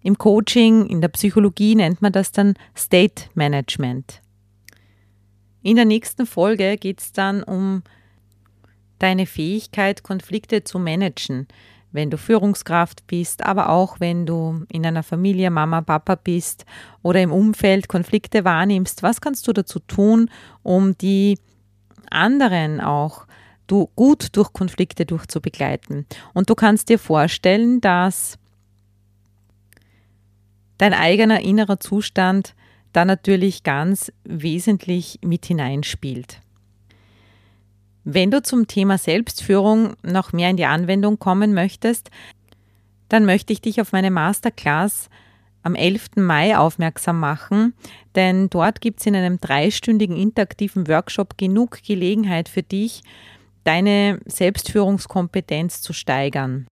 Im 0.00 0.16
Coaching, 0.16 0.86
in 0.86 1.00
der 1.00 1.08
Psychologie 1.08 1.74
nennt 1.74 2.02
man 2.02 2.12
das 2.12 2.30
dann 2.30 2.54
State 2.76 3.24
Management. 3.34 4.22
In 5.60 5.74
der 5.74 5.86
nächsten 5.86 6.24
Folge 6.24 6.76
geht 6.76 7.00
es 7.00 7.10
dann 7.10 7.42
um 7.42 7.82
deine 9.00 9.26
Fähigkeit, 9.26 10.04
Konflikte 10.04 10.62
zu 10.62 10.78
managen 10.78 11.48
wenn 11.90 12.10
du 12.10 12.18
Führungskraft 12.18 13.06
bist, 13.06 13.46
aber 13.46 13.70
auch 13.70 13.98
wenn 13.98 14.26
du 14.26 14.66
in 14.70 14.84
einer 14.84 15.02
Familie 15.02 15.50
Mama, 15.50 15.80
Papa 15.80 16.16
bist 16.16 16.66
oder 17.02 17.22
im 17.22 17.32
Umfeld 17.32 17.88
Konflikte 17.88 18.44
wahrnimmst. 18.44 19.02
Was 19.02 19.22
kannst 19.22 19.48
du 19.48 19.54
dazu 19.54 19.78
tun, 19.80 20.30
um 20.62 20.98
die 20.98 21.38
anderen 22.10 22.80
auch 22.80 23.26
du 23.66 23.88
gut 23.96 24.36
durch 24.36 24.52
Konflikte 24.52 25.06
durchzubegleiten? 25.06 26.06
Und 26.34 26.50
du 26.50 26.54
kannst 26.54 26.88
dir 26.88 26.98
vorstellen, 26.98 27.80
dass 27.80 28.38
dein 30.78 30.94
eigener 30.94 31.40
innerer 31.40 31.80
Zustand 31.80 32.54
da 32.92 33.04
natürlich 33.04 33.62
ganz 33.62 34.12
wesentlich 34.24 35.18
mit 35.22 35.46
hineinspielt. 35.46 36.40
Wenn 38.04 38.30
du 38.30 38.42
zum 38.42 38.66
Thema 38.66 38.96
Selbstführung 38.96 39.94
noch 40.02 40.32
mehr 40.32 40.48
in 40.48 40.56
die 40.56 40.64
Anwendung 40.64 41.18
kommen 41.18 41.52
möchtest, 41.52 42.10
dann 43.08 43.26
möchte 43.26 43.52
ich 43.52 43.60
dich 43.60 43.80
auf 43.80 43.92
meine 43.92 44.10
Masterclass 44.10 45.10
am 45.68 45.74
11. 45.74 46.16
Mai 46.16 46.56
aufmerksam 46.56 47.20
machen, 47.20 47.74
denn 48.14 48.48
dort 48.48 48.80
gibt 48.80 49.00
es 49.00 49.06
in 49.06 49.14
einem 49.14 49.38
dreistündigen 49.38 50.16
interaktiven 50.16 50.88
Workshop 50.88 51.36
genug 51.36 51.82
Gelegenheit 51.82 52.48
für 52.48 52.62
dich, 52.62 53.02
deine 53.64 54.18
Selbstführungskompetenz 54.24 55.82
zu 55.82 55.92
steigern. 55.92 56.66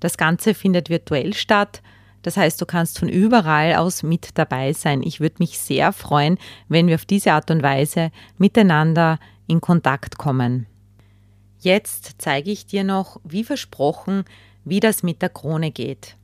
Das 0.00 0.16
Ganze 0.16 0.54
findet 0.54 0.90
virtuell 0.90 1.34
statt, 1.34 1.82
das 2.22 2.36
heißt, 2.36 2.60
du 2.60 2.66
kannst 2.66 2.98
von 2.98 3.08
überall 3.08 3.76
aus 3.76 4.02
mit 4.02 4.30
dabei 4.34 4.72
sein. 4.72 5.02
Ich 5.04 5.20
würde 5.20 5.36
mich 5.38 5.58
sehr 5.60 5.92
freuen, 5.92 6.36
wenn 6.68 6.88
wir 6.88 6.96
auf 6.96 7.06
diese 7.06 7.32
Art 7.32 7.50
und 7.52 7.62
Weise 7.62 8.10
miteinander 8.38 9.20
in 9.46 9.60
Kontakt 9.60 10.18
kommen. 10.18 10.66
Jetzt 11.60 12.16
zeige 12.18 12.50
ich 12.50 12.66
dir 12.66 12.82
noch, 12.82 13.20
wie 13.22 13.44
versprochen, 13.44 14.24
wie 14.64 14.80
das 14.80 15.04
mit 15.04 15.22
der 15.22 15.28
Krone 15.28 15.70
geht. 15.70 16.16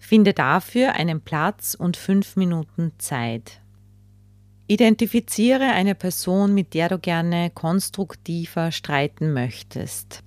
Finde 0.00 0.32
dafür 0.32 0.94
einen 0.94 1.20
Platz 1.20 1.74
und 1.74 1.96
fünf 1.96 2.34
Minuten 2.34 2.90
Zeit. 2.98 3.60
Identifiziere 4.66 5.66
eine 5.66 5.94
Person, 5.94 6.54
mit 6.54 6.74
der 6.74 6.88
du 6.88 6.98
gerne 6.98 7.50
konstruktiver 7.50 8.72
streiten 8.72 9.32
möchtest. 9.32 10.24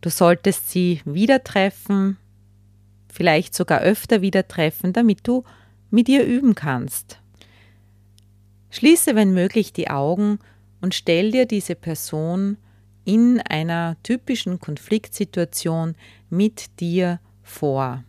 Du 0.00 0.10
solltest 0.10 0.70
sie 0.70 1.00
wieder 1.04 1.44
treffen, 1.44 2.16
vielleicht 3.12 3.54
sogar 3.54 3.82
öfter 3.82 4.20
wieder 4.22 4.48
treffen, 4.48 4.92
damit 4.92 5.28
du 5.28 5.44
mit 5.90 6.08
ihr 6.08 6.24
üben 6.24 6.54
kannst. 6.54 7.20
Schließe, 8.70 9.14
wenn 9.14 9.34
möglich, 9.34 9.72
die 9.72 9.90
Augen 9.90 10.38
und 10.80 10.94
stell 10.94 11.30
dir 11.30 11.46
diese 11.46 11.74
Person 11.74 12.56
in 13.04 13.40
einer 13.40 13.96
typischen 14.02 14.60
Konfliktsituation 14.60 15.94
mit 16.30 16.80
dir 16.80 17.20
vor. 17.42 18.02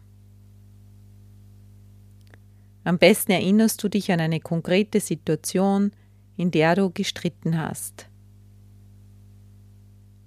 Am 2.84 2.98
besten 2.98 3.32
erinnerst 3.32 3.82
du 3.84 3.88
dich 3.88 4.12
an 4.12 4.20
eine 4.20 4.40
konkrete 4.40 5.00
Situation, 5.00 5.92
in 6.36 6.52
der 6.52 6.76
du 6.76 6.90
gestritten 6.90 7.58
hast, 7.58 8.10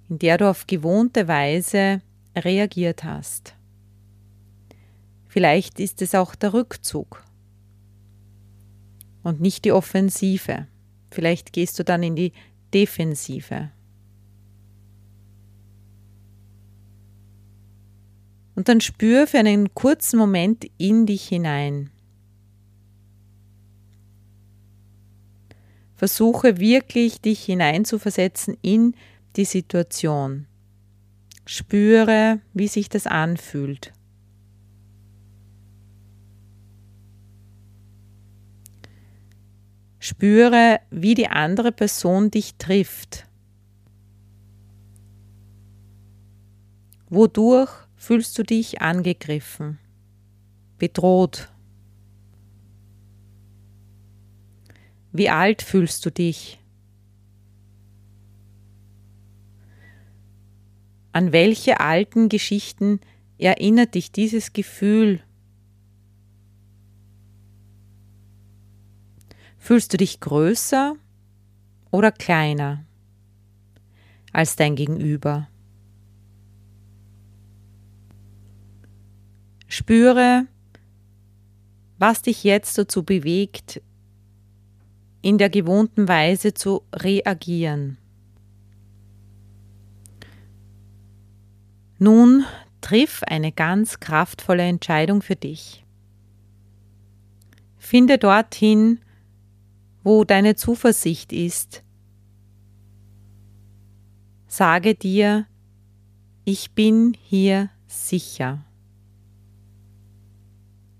in 0.09 0.19
der 0.19 0.37
du 0.37 0.49
auf 0.49 0.65
gewohnte 0.65 1.27
Weise 1.27 2.01
reagiert 2.35 3.03
hast. 3.03 3.55
Vielleicht 5.27 5.79
ist 5.79 6.01
es 6.01 6.15
auch 6.15 6.33
der 6.33 6.53
Rückzug 6.53 7.23
und 9.21 9.39
nicht 9.41 9.65
die 9.65 9.71
Offensive. 9.71 10.67
Vielleicht 11.11 11.53
gehst 11.53 11.77
du 11.77 11.83
dann 11.83 12.01
in 12.01 12.15
die 12.15 12.31
Defensive. 12.73 13.71
Und 18.55 18.69
dann 18.69 18.81
spür 18.81 19.27
für 19.27 19.37
einen 19.37 19.75
kurzen 19.75 20.17
Moment 20.17 20.65
in 20.79 21.05
dich 21.05 21.27
hinein. 21.27 21.91
Versuche 25.97 26.59
wirklich, 26.59 27.21
dich 27.21 27.43
hineinzuversetzen 27.43 28.55
in 28.61 28.93
die 29.35 29.45
Situation. 29.45 30.45
Spüre, 31.47 32.39
wie 32.53 32.67
sich 32.67 32.87
das 32.87 33.07
anfühlt. 33.07 33.93
Spüre, 39.97 40.79
wie 40.91 41.15
die 41.15 41.27
andere 41.27 41.71
Person 41.71 42.29
dich 42.29 42.55
trifft. 42.57 43.25
Wodurch 47.09 47.71
fühlst 47.95 48.37
du 48.37 48.43
dich 48.43 48.81
angegriffen, 48.81 49.79
bedroht? 50.77 51.49
Wie 55.17 55.31
alt 55.31 55.63
fühlst 55.63 56.05
du 56.05 56.11
dich? 56.11 56.59
An 61.11 61.31
welche 61.31 61.79
alten 61.79 62.29
Geschichten 62.29 62.99
erinnert 63.39 63.95
dich 63.95 64.11
dieses 64.11 64.53
Gefühl 64.53 65.23
Fühlst 69.57 69.91
du 69.91 69.97
dich 69.97 70.19
größer 70.19 70.93
oder 71.89 72.11
kleiner 72.11 72.85
als 74.31 74.55
dein 74.55 74.75
Gegenüber? 74.75 75.49
Spüre, 79.67 80.45
was 81.97 82.21
dich 82.21 82.43
jetzt 82.43 82.77
dazu 82.77 83.01
bewegt, 83.01 83.81
in 85.21 85.37
der 85.37 85.49
gewohnten 85.49 86.07
Weise 86.07 86.53
zu 86.53 86.83
reagieren. 86.93 87.97
Nun 91.99 92.45
triff 92.81 93.23
eine 93.23 93.51
ganz 93.51 93.99
kraftvolle 93.99 94.63
Entscheidung 94.63 95.21
für 95.21 95.35
dich. 95.35 95.83
Finde 97.77 98.17
dorthin, 98.17 98.99
wo 100.03 100.23
deine 100.23 100.55
Zuversicht 100.55 101.33
ist. 101.33 101.83
Sage 104.47 104.95
dir, 104.95 105.47
ich 106.45 106.71
bin 106.71 107.15
hier 107.19 107.69
sicher. 107.87 108.63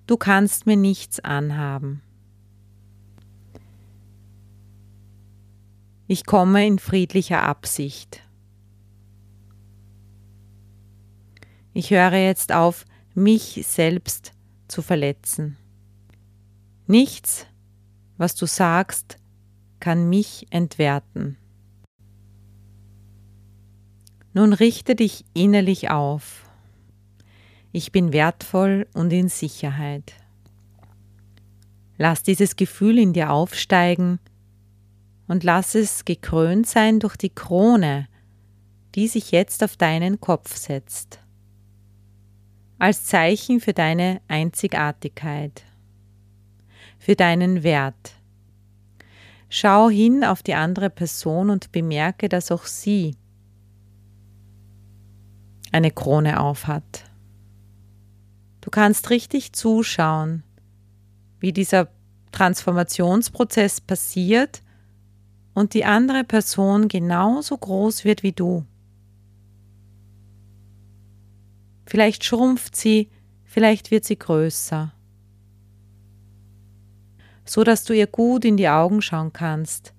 Du 0.08 0.18
kannst 0.18 0.66
mir 0.66 0.78
nichts 0.78 1.20
anhaben. 1.20 2.02
Ich 6.10 6.26
komme 6.26 6.66
in 6.66 6.80
friedlicher 6.80 7.44
Absicht. 7.44 8.24
Ich 11.74 11.92
höre 11.92 12.14
jetzt 12.14 12.54
auf, 12.54 12.86
mich 13.14 13.66
selbst 13.68 14.32
zu 14.70 14.82
verletzen. 14.82 15.58
Nichts, 16.88 17.46
was 18.16 18.36
du 18.36 18.46
sagst, 18.46 19.18
kann 19.82 20.08
mich 20.08 20.48
entwerten. 20.50 21.38
Nun 24.34 24.54
richte 24.54 24.96
dich 24.96 25.26
innerlich 25.34 25.90
auf. 25.90 26.50
Ich 27.74 27.92
bin 27.92 28.14
wertvoll 28.14 28.88
und 28.94 29.12
in 29.12 29.28
Sicherheit. 29.28 30.14
Lass 31.98 32.24
dieses 32.24 32.56
Gefühl 32.56 32.98
in 32.98 33.12
dir 33.12 33.32
aufsteigen 33.32 34.20
und 35.28 35.44
lass 35.44 35.76
es 35.76 36.06
gekrönt 36.06 36.68
sein 36.68 37.00
durch 37.00 37.18
die 37.18 37.30
Krone, 37.30 38.08
die 38.96 39.08
sich 39.08 39.32
jetzt 39.32 39.64
auf 39.64 39.78
deinen 39.78 40.20
Kopf 40.20 40.56
setzt, 40.56 41.20
als 42.80 43.06
Zeichen 43.06 43.60
für 43.60 43.74
deine 43.74 44.22
Einzigartigkeit, 44.28 45.64
für 46.98 47.16
deinen 47.16 47.64
Wert. 47.64 48.14
Schau 49.50 49.90
hin 49.90 50.24
auf 50.24 50.44
die 50.44 50.56
andere 50.56 50.90
Person 50.90 51.50
und 51.50 51.72
bemerke, 51.72 52.30
dass 52.30 52.52
auch 52.52 52.66
sie 52.66 53.16
eine 55.72 55.92
Krone 55.92 56.40
aufhat. 56.40 57.06
Du 58.62 58.70
kannst 58.70 59.10
richtig 59.10 59.54
zuschauen, 59.54 60.44
wie 61.40 61.54
dieser 61.54 61.90
Transformationsprozess 62.32 63.80
passiert 63.80 64.62
und 65.58 65.74
die 65.74 65.86
andere 65.86 66.24
Person 66.24 66.88
genauso 66.88 67.58
groß 67.58 68.06
wird 68.06 68.22
wie 68.22 68.32
du. 68.32 68.64
Vielleicht 71.88 72.24
schrumpft 72.24 72.76
sie, 72.76 73.10
vielleicht 73.44 73.90
wird 73.90 74.06
sie 74.06 74.20
größer, 74.20 74.94
so 77.44 77.64
dass 77.64 77.86
du 77.86 77.94
ihr 77.94 78.06
gut 78.06 78.46
in 78.46 78.56
die 78.56 78.70
Augen 78.70 79.02
schauen 79.02 79.34
kannst. 79.34 79.96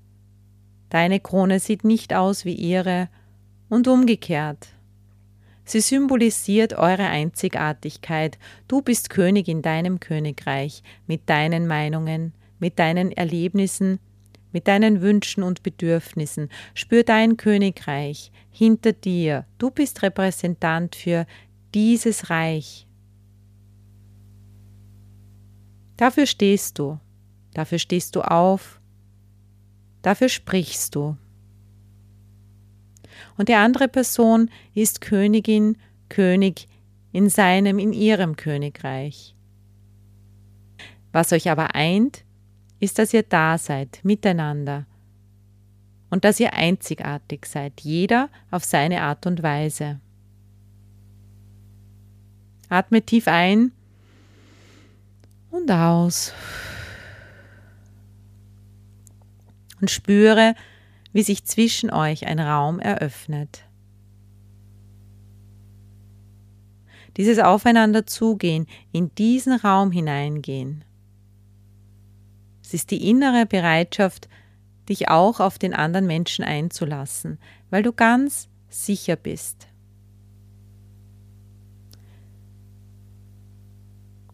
Deine 0.90 1.18
Krone 1.18 1.58
sieht 1.58 1.82
nicht 1.82 2.14
aus 2.14 2.44
wie 2.44 2.54
ihre 2.54 3.08
und 3.68 3.88
umgekehrt. 3.88 4.68
Sie 5.64 5.80
symbolisiert 5.80 6.74
eure 6.74 7.08
Einzigartigkeit. 7.08 8.38
Du 8.68 8.80
bist 8.80 9.10
König 9.10 9.48
in 9.48 9.62
deinem 9.62 9.98
Königreich, 9.98 10.84
mit 11.08 11.28
deinen 11.28 11.66
Meinungen, 11.66 12.32
mit 12.60 12.78
deinen 12.78 13.10
Erlebnissen, 13.10 13.98
mit 14.52 14.68
deinen 14.68 15.00
Wünschen 15.00 15.42
und 15.42 15.62
Bedürfnissen. 15.62 16.48
Spür 16.74 17.04
dein 17.04 17.36
Königreich 17.36 18.32
hinter 18.50 18.92
dir. 18.92 19.46
Du 19.58 19.70
bist 19.70 20.02
Repräsentant 20.02 20.96
für 20.96 21.26
dieses 21.74 22.30
Reich. 22.30 22.86
Dafür 25.96 26.26
stehst 26.26 26.78
du, 26.78 26.98
dafür 27.54 27.78
stehst 27.78 28.14
du 28.14 28.22
auf, 28.22 28.80
dafür 30.02 30.28
sprichst 30.28 30.94
du. 30.94 31.16
Und 33.36 33.48
die 33.48 33.54
andere 33.54 33.88
Person 33.88 34.50
ist 34.74 35.00
Königin, 35.00 35.76
König 36.08 36.68
in 37.12 37.28
seinem, 37.28 37.78
in 37.78 37.92
ihrem 37.92 38.36
Königreich. 38.36 39.34
Was 41.12 41.32
euch 41.32 41.50
aber 41.50 41.74
eint, 41.74 42.24
ist, 42.80 42.98
dass 42.98 43.14
ihr 43.14 43.22
da 43.22 43.58
seid, 43.58 44.00
miteinander. 44.02 44.86
Und 46.10 46.24
dass 46.24 46.40
ihr 46.40 46.54
einzigartig 46.54 47.46
seid, 47.46 47.80
jeder 47.80 48.30
auf 48.50 48.64
seine 48.64 49.02
Art 49.02 49.26
und 49.26 49.42
Weise. 49.42 50.00
Atme 52.68 53.02
tief 53.02 53.28
ein 53.28 53.72
und 55.50 55.70
aus. 55.70 56.32
Und 59.80 59.90
spüre, 59.90 60.54
wie 61.12 61.22
sich 61.22 61.44
zwischen 61.44 61.90
euch 61.90 62.26
ein 62.26 62.40
Raum 62.40 62.80
eröffnet. 62.80 63.64
Dieses 67.16 67.38
Aufeinanderzugehen, 67.38 68.66
in 68.92 69.12
diesen 69.16 69.54
Raum 69.54 69.90
hineingehen, 69.90 70.84
es 72.68 72.74
ist 72.74 72.90
die 72.90 73.08
innere 73.08 73.46
Bereitschaft, 73.46 74.28
dich 74.90 75.08
auch 75.08 75.40
auf 75.40 75.58
den 75.58 75.72
anderen 75.72 76.06
Menschen 76.06 76.44
einzulassen, 76.44 77.38
weil 77.70 77.82
du 77.82 77.94
ganz 77.94 78.50
sicher 78.68 79.16
bist. 79.16 79.68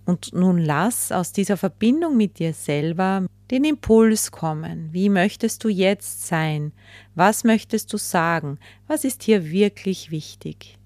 Und 0.05 0.33
nun 0.33 0.59
lass 0.59 1.13
aus 1.13 1.31
dieser 1.31 1.57
Verbindung 1.57 2.17
mit 2.17 2.41
dir 2.41 2.55
selber 2.55 3.25
den 3.53 3.63
Impuls 3.63 4.33
kommen. 4.33 4.89
Wie 4.93 5.11
möchtest 5.11 5.63
du 5.63 5.69
jetzt 5.69 6.27
sein? 6.27 6.73
Was 7.15 7.45
möchtest 7.45 7.93
du 7.93 7.99
sagen? 7.99 8.59
Was 8.89 9.05
ist 9.05 9.23
hier 9.23 9.49
wirklich 9.49 10.11
wichtig? 10.11 10.77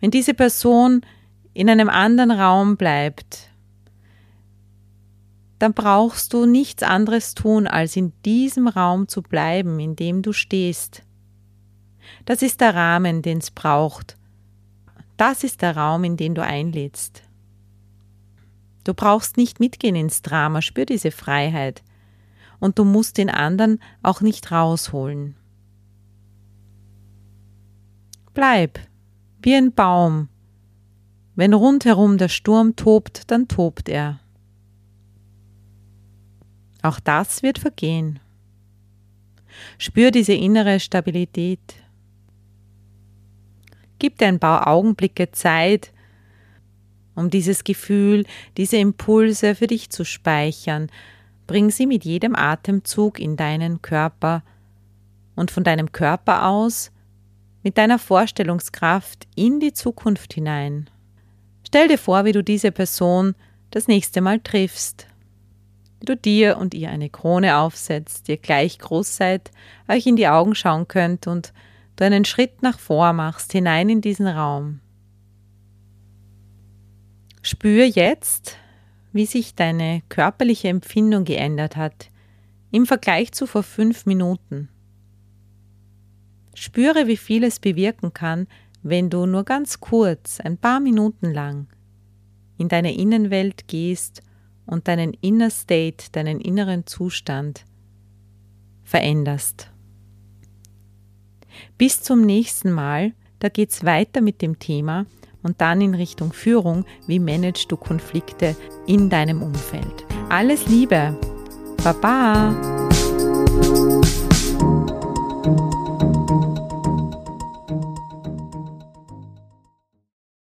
Wenn 0.00 0.10
diese 0.10 0.34
Person 0.34 1.02
in 1.52 1.70
einem 1.70 1.88
anderen 1.88 2.32
Raum 2.32 2.76
bleibt, 2.76 3.53
dann 5.58 5.72
brauchst 5.72 6.32
du 6.32 6.46
nichts 6.46 6.82
anderes 6.82 7.34
tun, 7.34 7.66
als 7.66 7.96
in 7.96 8.12
diesem 8.24 8.68
Raum 8.68 9.08
zu 9.08 9.22
bleiben, 9.22 9.78
in 9.78 9.96
dem 9.96 10.22
du 10.22 10.32
stehst. 10.32 11.02
Das 12.24 12.42
ist 12.42 12.60
der 12.60 12.74
Rahmen, 12.74 13.22
den 13.22 13.38
es 13.38 13.50
braucht. 13.50 14.16
Das 15.16 15.44
ist 15.44 15.62
der 15.62 15.76
Raum, 15.76 16.04
in 16.04 16.16
den 16.16 16.34
du 16.34 16.42
einlädst. 16.42 17.22
Du 18.82 18.92
brauchst 18.92 19.36
nicht 19.36 19.60
mitgehen 19.60 19.96
ins 19.96 20.22
Drama, 20.22 20.60
spür 20.60 20.84
diese 20.84 21.10
Freiheit. 21.10 21.82
Und 22.60 22.78
du 22.78 22.84
musst 22.84 23.18
den 23.18 23.30
anderen 23.30 23.80
auch 24.02 24.20
nicht 24.20 24.50
rausholen. 24.50 25.36
Bleib, 28.32 28.78
wie 29.40 29.54
ein 29.54 29.72
Baum. 29.72 30.28
Wenn 31.36 31.54
rundherum 31.54 32.18
der 32.18 32.28
Sturm 32.28 32.76
tobt, 32.76 33.30
dann 33.30 33.48
tobt 33.48 33.88
er. 33.88 34.20
Auch 36.84 37.00
das 37.00 37.42
wird 37.42 37.58
vergehen. 37.58 38.20
Spür 39.78 40.10
diese 40.10 40.34
innere 40.34 40.80
Stabilität. 40.80 41.76
Gib 43.98 44.18
dir 44.18 44.28
ein 44.28 44.38
paar 44.38 44.66
Augenblicke 44.66 45.30
Zeit, 45.30 45.94
um 47.14 47.30
dieses 47.30 47.64
Gefühl, 47.64 48.26
diese 48.58 48.76
Impulse 48.76 49.54
für 49.54 49.66
dich 49.66 49.88
zu 49.88 50.04
speichern. 50.04 50.90
Bring 51.46 51.70
sie 51.70 51.86
mit 51.86 52.04
jedem 52.04 52.36
Atemzug 52.36 53.18
in 53.18 53.36
deinen 53.36 53.80
Körper 53.80 54.42
und 55.36 55.50
von 55.50 55.64
deinem 55.64 55.90
Körper 55.90 56.46
aus 56.46 56.92
mit 57.62 57.78
deiner 57.78 57.98
Vorstellungskraft 57.98 59.26
in 59.34 59.58
die 59.58 59.72
Zukunft 59.72 60.34
hinein. 60.34 60.90
Stell 61.66 61.88
dir 61.88 61.98
vor, 61.98 62.26
wie 62.26 62.32
du 62.32 62.44
diese 62.44 62.72
Person 62.72 63.34
das 63.70 63.88
nächste 63.88 64.20
Mal 64.20 64.38
triffst 64.40 65.06
du 66.04 66.16
dir 66.16 66.56
und 66.58 66.74
ihr 66.74 66.90
eine 66.90 67.10
Krone 67.10 67.58
aufsetzt, 67.58 68.28
ihr 68.28 68.36
gleich 68.36 68.78
groß 68.78 69.16
seid, 69.16 69.50
euch 69.88 70.06
in 70.06 70.16
die 70.16 70.28
Augen 70.28 70.54
schauen 70.54 70.88
könnt 70.88 71.26
und 71.26 71.52
du 71.96 72.04
einen 72.04 72.24
Schritt 72.24 72.62
nach 72.62 72.78
vor 72.78 73.12
machst, 73.12 73.52
hinein 73.52 73.88
in 73.88 74.00
diesen 74.00 74.26
Raum. 74.26 74.80
Spür 77.42 77.84
jetzt, 77.84 78.56
wie 79.12 79.26
sich 79.26 79.54
deine 79.54 80.02
körperliche 80.08 80.68
Empfindung 80.68 81.24
geändert 81.24 81.76
hat 81.76 82.10
im 82.70 82.86
Vergleich 82.86 83.30
zu 83.30 83.46
vor 83.46 83.62
fünf 83.62 84.04
Minuten. 84.04 84.68
Spüre, 86.54 87.06
wie 87.06 87.16
viel 87.16 87.44
es 87.44 87.60
bewirken 87.60 88.12
kann, 88.12 88.48
wenn 88.82 89.10
du 89.10 89.26
nur 89.26 89.44
ganz 89.44 89.78
kurz, 89.78 90.40
ein 90.40 90.58
paar 90.58 90.80
Minuten 90.80 91.32
lang, 91.32 91.68
in 92.58 92.68
deine 92.68 92.94
Innenwelt 92.94 93.68
gehst 93.68 94.22
und 94.66 94.88
deinen 94.88 95.14
Inner 95.20 95.50
State, 95.50 96.06
deinen 96.12 96.40
inneren 96.40 96.86
Zustand 96.86 97.64
veränderst. 98.82 99.70
Bis 101.78 102.02
zum 102.02 102.22
nächsten 102.22 102.72
Mal, 102.72 103.12
da 103.38 103.48
geht 103.48 103.70
es 103.70 103.84
weiter 103.84 104.20
mit 104.20 104.42
dem 104.42 104.58
Thema 104.58 105.06
und 105.42 105.60
dann 105.60 105.80
in 105.80 105.94
Richtung 105.94 106.32
Führung, 106.32 106.84
wie 107.06 107.18
managst 107.18 107.70
du 107.70 107.76
Konflikte 107.76 108.56
in 108.86 109.10
deinem 109.10 109.42
Umfeld. 109.42 110.04
Alles 110.28 110.66
Liebe 110.66 111.18
Baba. 111.82 112.54